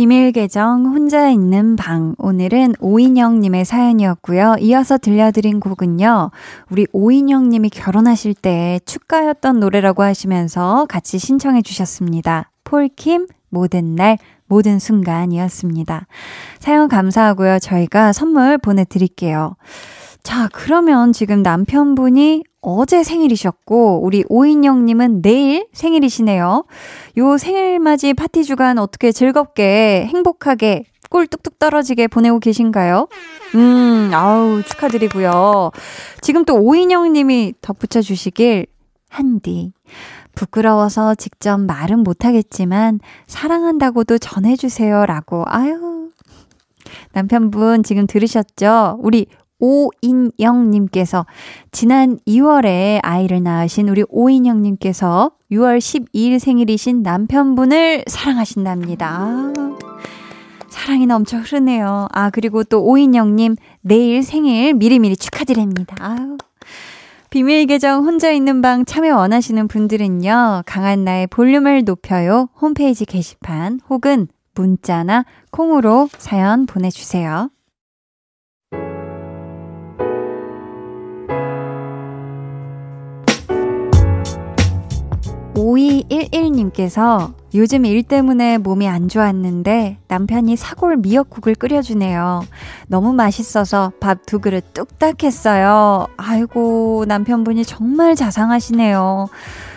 [0.00, 2.14] 비밀 계정 혼자 있는 방.
[2.16, 4.56] 오늘은 오인영 님의 사연이었고요.
[4.60, 6.30] 이어서 들려드린 곡은요.
[6.70, 12.50] 우리 오인영 님이 결혼하실 때 축가였던 노래라고 하시면서 같이 신청해 주셨습니다.
[12.64, 16.06] 폴킴 모든 날, 모든 순간이었습니다.
[16.60, 17.58] 사연 감사하고요.
[17.58, 19.56] 저희가 선물 보내드릴게요.
[20.22, 26.64] 자, 그러면 지금 남편분이 어제 생일이셨고, 우리 오인영님은 내일 생일이시네요.
[27.18, 33.08] 요 생일맞이 파티 주간 어떻게 즐겁게, 행복하게, 꿀 뚝뚝 떨어지게 보내고 계신가요?
[33.54, 35.70] 음, 아우, 축하드리고요.
[36.20, 38.66] 지금 또 오인영님이 덧붙여 주시길,
[39.08, 39.72] 한디.
[40.34, 45.04] 부끄러워서 직접 말은 못하겠지만 사랑한다고도 전해주세요.
[45.06, 45.44] 라고.
[45.46, 46.10] 아유.
[47.12, 48.98] 남편분 지금 들으셨죠?
[49.00, 49.26] 우리
[49.60, 51.26] 오인영님께서
[51.70, 59.52] 지난 2월에 아이를 낳으신 우리 오인영님께서 6월 12일 생일이신 남편분을 사랑하신답니다.
[60.68, 62.08] 사랑이 넘쳐 흐르네요.
[62.12, 65.96] 아, 그리고 또 오인영님 내일 생일 미리미리 축하드립니다.
[67.28, 72.48] 비밀 계정 혼자 있는 방 참여 원하시는 분들은요, 강한 나의 볼륨을 높여요.
[72.60, 77.50] 홈페이지 게시판 혹은 문자나 콩으로 사연 보내주세요.
[85.54, 92.42] 5211님께서 요즘 일 때문에 몸이 안 좋았는데 남편이 사골 미역국을 끓여주네요.
[92.86, 96.06] 너무 맛있어서 밥 두 그릇 뚝딱 했어요.
[96.16, 99.28] 아이고, 남편분이 정말 자상하시네요.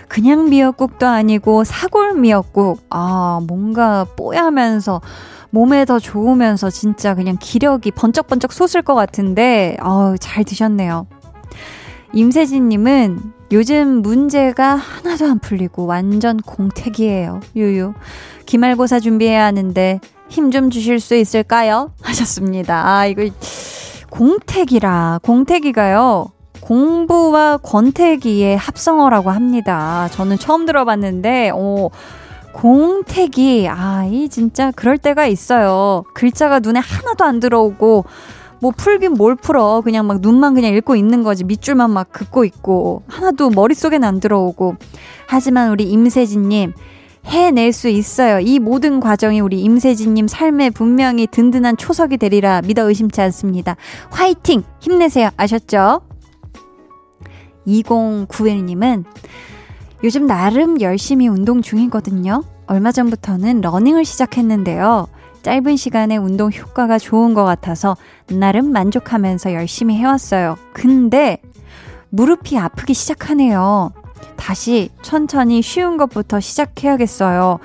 [0.08, 2.84] 그냥 미역국도 아니고 사골 미역국.
[2.92, 5.02] 아, 뭔가 뽀야면서
[5.50, 11.08] 몸에 더 좋으면서 진짜 그냥 기력이 번쩍번쩍 솟을 것 같은데, 어, 잘 드셨네요.
[12.14, 17.40] 임세진님은 요즘 문제가 하나도 안 풀리고 완전 공택이에요.
[17.56, 17.94] 유유.
[18.48, 21.92] 기말고사 준비해야 하는데 힘 좀 주실 수 있을까요?
[22.02, 22.84] 하셨습니다.
[22.88, 23.30] 아, 이거
[24.10, 25.20] 공택이라.
[25.22, 26.32] 공택이가요.
[26.62, 30.08] 공부와 권태기의 합성어라고 합니다.
[30.14, 31.90] 저는 처음 들어봤는데, 어,
[32.54, 36.04] 공택이, 아, 이 진짜 그럴 때가 있어요.
[36.16, 38.06] 글자가 눈에 하나도 안 들어오고,
[38.64, 39.82] 뭐 풀긴 뭘 풀어.
[39.82, 41.44] 그냥 막 눈만 그냥 읽고 있는 거지.
[41.44, 43.04] 밑줄만 막 긋고 있고.
[43.10, 44.78] 하나도 머릿속에는 안 들어오고.
[45.28, 46.72] 하지만 우리 임세진님,
[47.26, 48.40] 해낼 수 있어요.
[48.40, 53.76] 이 모든 과정이 우리 임세진님 삶에 분명히 든든한 초석이 되리라 믿어 의심치 않습니다.
[54.12, 54.64] 화이팅!
[54.80, 55.30] 힘내세요.
[55.36, 56.00] 아셨죠?
[57.68, 59.04] 2091님은
[60.06, 62.46] 요즘 나름 열심히 운동 중이거든요.
[62.68, 65.08] 얼마 전부터는 러닝을 시작했는데요.
[65.44, 67.96] 짧은 시간에 운동 효과가 좋은 것 같아서
[68.30, 70.56] 나름 만족하면서 열심히 해왔어요.
[70.74, 71.40] 근데
[72.10, 73.92] 무릎이 아프기 시작하네요.
[74.38, 77.60] 다시 천천히 쉬운 것부터 시작해야겠어요.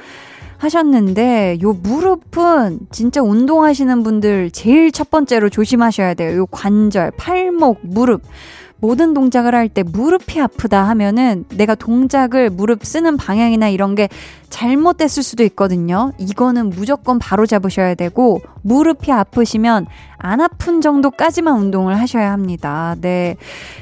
[0.59, 6.37] 하셨는데 요 무릎은 진짜 운동하시는 분들 제일 첫 번째로 조심하셔야 돼요.
[6.37, 8.23] 요 관절, 팔목, 무릎
[8.81, 14.09] 모든 동작을 할 때 무릎이 아프다 하면은 내가 동작을 무릎 쓰는 방향이나 이런 게
[14.49, 16.13] 잘못됐을 수도 있거든요.
[16.19, 19.87] 이거는 무조건 바로 잡으셔야 되고 무릎이 아프시면
[20.19, 22.97] 안 아픈 정도까지만 운동을 하셔야 합니다.
[23.01, 23.37] 네.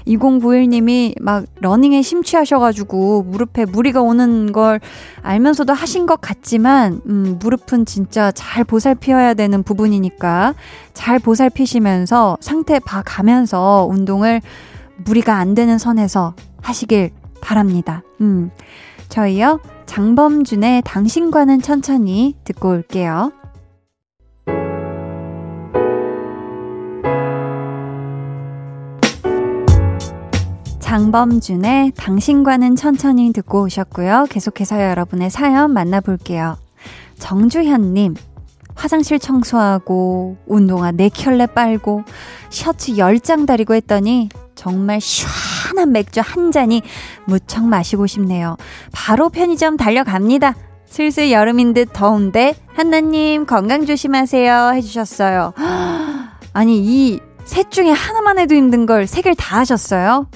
[0.06, 4.80] 2091님이 막 러닝에 심취하셔가지고 무릎에 무리가 오는 걸
[5.22, 10.54] 알면서도 하신 것 같지만, 음, 무릎은 진짜 잘 보살피어야 되는 부분이니까
[10.92, 14.42] 잘 보살피시면서 상태 봐가면서 운동을
[15.04, 17.10] 무리가 안 되는 선에서 하시길
[17.40, 18.02] 바랍니다.
[18.20, 18.50] 음.
[19.08, 23.32] 저희요, 장범준의 당신과는 천천히 듣고 올게요.
[31.00, 34.28] 강범준의 당신과는 천천히 듣고 오셨고요.
[34.30, 36.56] 계속해서 여러분의 사연 만나볼게요.
[37.18, 38.14] 정주현님,
[38.74, 42.02] 화장실 청소하고, 운동화 4켤레 빨고,
[42.48, 46.80] 셔츠 10장 다리고 했더니, 정말 시원한 맥주 한 잔이
[47.26, 48.56] 무척 마시고 싶네요.
[48.90, 50.54] 바로 편의점 달려갑니다.
[50.86, 54.72] 슬슬 여름인 듯 더운데, 한나님 건강 조심하세요.
[54.76, 55.52] 해주셨어요.
[56.54, 60.26] 아니, 이 셋 중에 하나만 해도 힘든 걸 세 개를 다 하셨어요?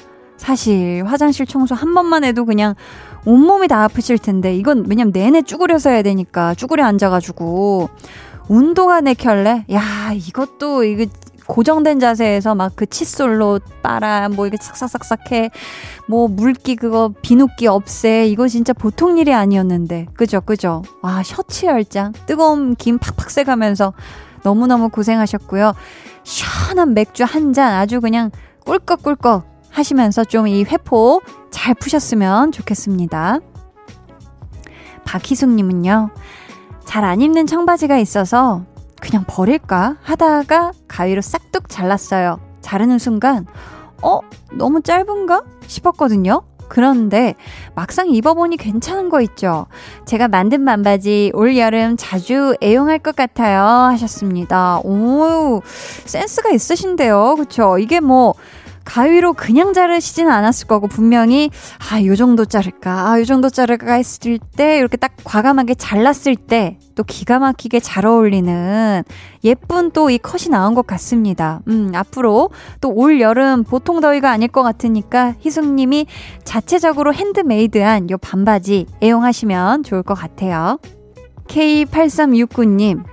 [0.41, 2.75] 사실, 화장실 청소 한 번만 해도 그냥
[3.27, 7.91] 온몸이 다 아프실 텐데, 이건 왜냐면 내내 쭈그려서 해야 되니까, 쭈그려 앉아가지고.
[8.49, 9.67] 운동화 내 켤레?
[9.71, 11.05] 야, 이것도, 이거,
[11.47, 15.51] 고정된 자세에서 막 그 칫솔로 빨아, 뭐 이게 싹싹싹싹 해.
[16.09, 18.27] 뭐 물기 그거 비누기 없애.
[18.27, 20.07] 이거 진짜 보통 일이 아니었는데.
[20.15, 20.83] 그죠, 그죠?
[21.03, 22.13] 와, 셔츠 열장.
[22.27, 23.93] 뜨거운 김 팍팍 쐬가면서
[24.43, 25.75] 너무너무 고생하셨고요.
[26.23, 28.31] 시원한 맥주 한 잔 아주 그냥
[28.65, 33.39] 꿀꺽꿀꺽 하시면서 좀 이 회포 잘 푸셨으면 좋겠습니다.
[35.05, 36.11] 박희숙님은요,
[36.85, 38.63] 잘 안 입는 청바지가 있어서
[39.01, 42.39] 그냥 버릴까 하다가 가위로 싹둑 잘랐어요.
[42.61, 43.47] 자르는 순간,
[44.03, 44.21] 어?
[44.53, 45.43] 너무 짧은가?
[45.67, 46.43] 싶었거든요.
[46.69, 47.35] 그런데
[47.75, 49.67] 막상 입어보니 괜찮은 거 있죠.
[50.07, 53.61] 제가 만든 반바지 올 여름 자주 애용할 것 같아요.
[53.91, 54.79] 하셨습니다.
[54.85, 55.63] 오,
[56.05, 57.35] 센스가 있으신데요.
[57.37, 57.79] 그쵸?
[57.79, 58.35] 이게 뭐,
[58.91, 61.51] 가위로 그냥 자르시진 않았을 거고 분명히
[61.93, 63.13] 아, 요 정도 자를까?
[63.13, 68.05] 아, 요 정도 자를까 했을 때 이렇게 딱 과감하게 잘랐을 때 또 기가 막히게 잘
[68.05, 69.03] 어울리는
[69.45, 71.61] 예쁜 또 이 컷이 나온 것 같습니다.
[71.69, 72.51] 음, 앞으로
[72.83, 76.07] 또 올 여름 보통 더위가 아닐 것 같으니까 희숙 님이
[76.45, 80.79] 자체적으로 핸드메이드한 요 반바지 애용하시면 좋을 것 같아요.
[81.49, 83.05] K8369님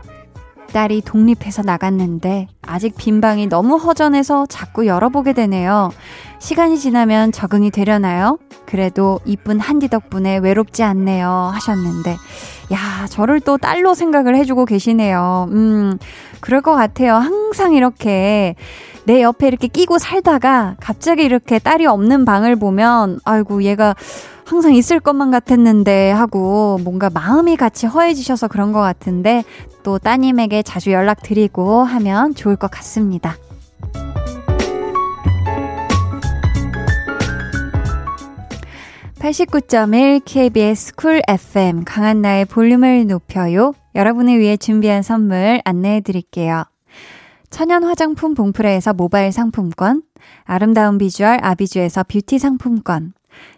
[0.73, 5.91] 딸이 독립해서 나갔는데 아직 빈 방이 너무 허전해서 자꾸 열어보게 되네요.
[6.39, 8.37] 시간이 지나면 적응이 되려나요?
[8.65, 11.29] 그래도 이쁜 한디 덕분에 외롭지 않네요.
[11.53, 12.17] 하셨는데,
[12.73, 15.47] 야, 저를 또 딸로 생각을 해주고 계시네요.
[15.51, 15.97] 음,
[16.41, 17.15] 그럴 것 같아요.
[17.15, 18.55] 항상 이렇게
[19.05, 23.95] 내 옆에 이렇게 끼고 살다가 갑자기 이렇게 딸이 없는 방을 보면, 아이고, 얘가
[24.47, 29.43] 항상 있을 것만 같았는데 하고 뭔가 마음이 같이 허해지셔서 그런 것 같은데
[29.83, 33.35] 또 따님에게 자주 연락드리고 하면 좋을 것 같습니다.
[39.19, 46.63] (89.1) KBS 쿨 FM 강한나의 볼륨을 높여요 여러분을 위해 준비한 선물 안내해 드릴게요.
[47.49, 50.03] 천연 화장품 봉프레에서 모바일 상품권,
[50.45, 53.13] 아름다운 비주얼 아비주에서 뷰티 상품권,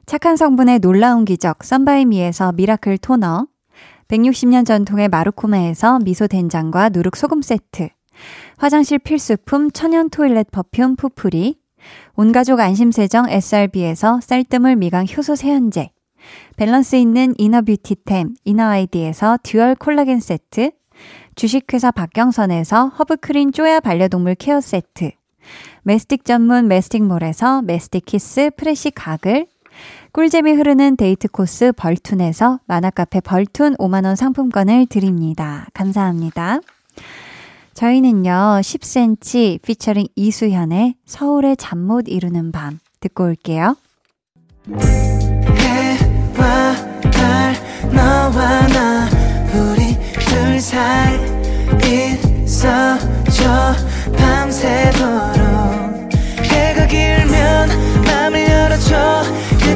[0.06, 3.48] 착한 성분의 놀라운 기적 썬바이미에서 miracle 토너
[4.08, 7.90] 160년 전통의 마루코메에서 미소 된장과 누룩 소금 세트
[8.58, 11.60] 화장실 필수품 천연 toilet perfume 푸풀이
[12.16, 15.92] 온가족 안심세정 SRB에서 쌀뜨물 미강 효소 세안제
[16.58, 20.72] 밸런스 있는 inner beauty템 이너아이디에서 dual 콜라겐 세트
[21.36, 25.12] 주식회사 박경선에서 허브크린 쪼야 반려동물 care 세트
[25.84, 29.48] 메스틱 전문 메스틱몰에서 메스틱 Kiss Fresh 가글
[30.12, 35.68] 꿀잼이 흐르는 데이트 코스 벌툰에서 만화카페 벌툰 5만원 상품권을 드립니다.
[35.74, 36.60] 감사합니다.
[37.76, 38.32] 저희는요,
[38.62, 43.76] 10cm 피처링 이수현의 서울의 잠 못 이루는 밤 듣고 올게요.
[44.76, 46.76] 해와
[47.12, 47.54] 달,
[47.94, 49.08] 너와 나,
[49.54, 49.96] 우리
[50.28, 51.18] 둘 사이
[52.44, 53.76] 있어줘,
[54.18, 56.10] 밤새도록
[56.44, 57.70] 해가 길면
[58.06, 59.22] 맘을 열어줘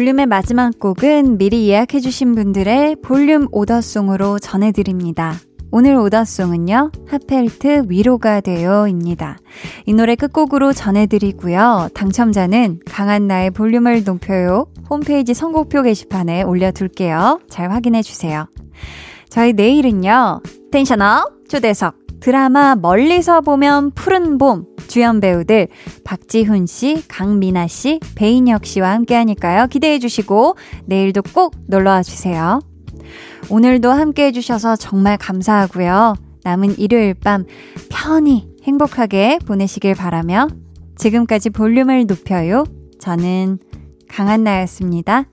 [0.00, 5.34] 볼륨의 마지막 곡은 미리 예약해주신 분들의 볼륨 오더송으로 전해드립니다.
[5.70, 9.36] 오늘 오더송은요, 하펠트 위로가 되어입니다.
[9.84, 11.90] 이 노래 끝곡으로 전해드리고요.
[11.92, 14.68] 당첨자는 강한나의 볼륨을 높여요.
[14.88, 17.40] 홈페이지 선곡표 게시판에 올려둘게요.
[17.50, 18.46] 잘 확인해주세요.
[19.28, 20.40] 저희 내일은요,
[20.72, 25.68] 텐션업 초대석 드라마 멀리서 보면 푸른 봄 주연 배우들
[26.04, 29.66] 박지훈 씨, 강민아 씨, 배인혁 씨와 함께 하니까요.
[29.68, 30.56] 기대해 주시고
[30.86, 32.60] 내일도 꼭 놀러 와 주세요.
[33.48, 36.14] 오늘도 함께 해 주셔서 정말 감사하고요.
[36.44, 37.44] 남은 일요일 밤
[37.88, 40.48] 편히 행복하게 보내시길 바라며
[40.96, 42.64] 지금까지 볼륨을 높여요.
[43.00, 43.58] 저는
[44.08, 45.24] 강한나였습니다.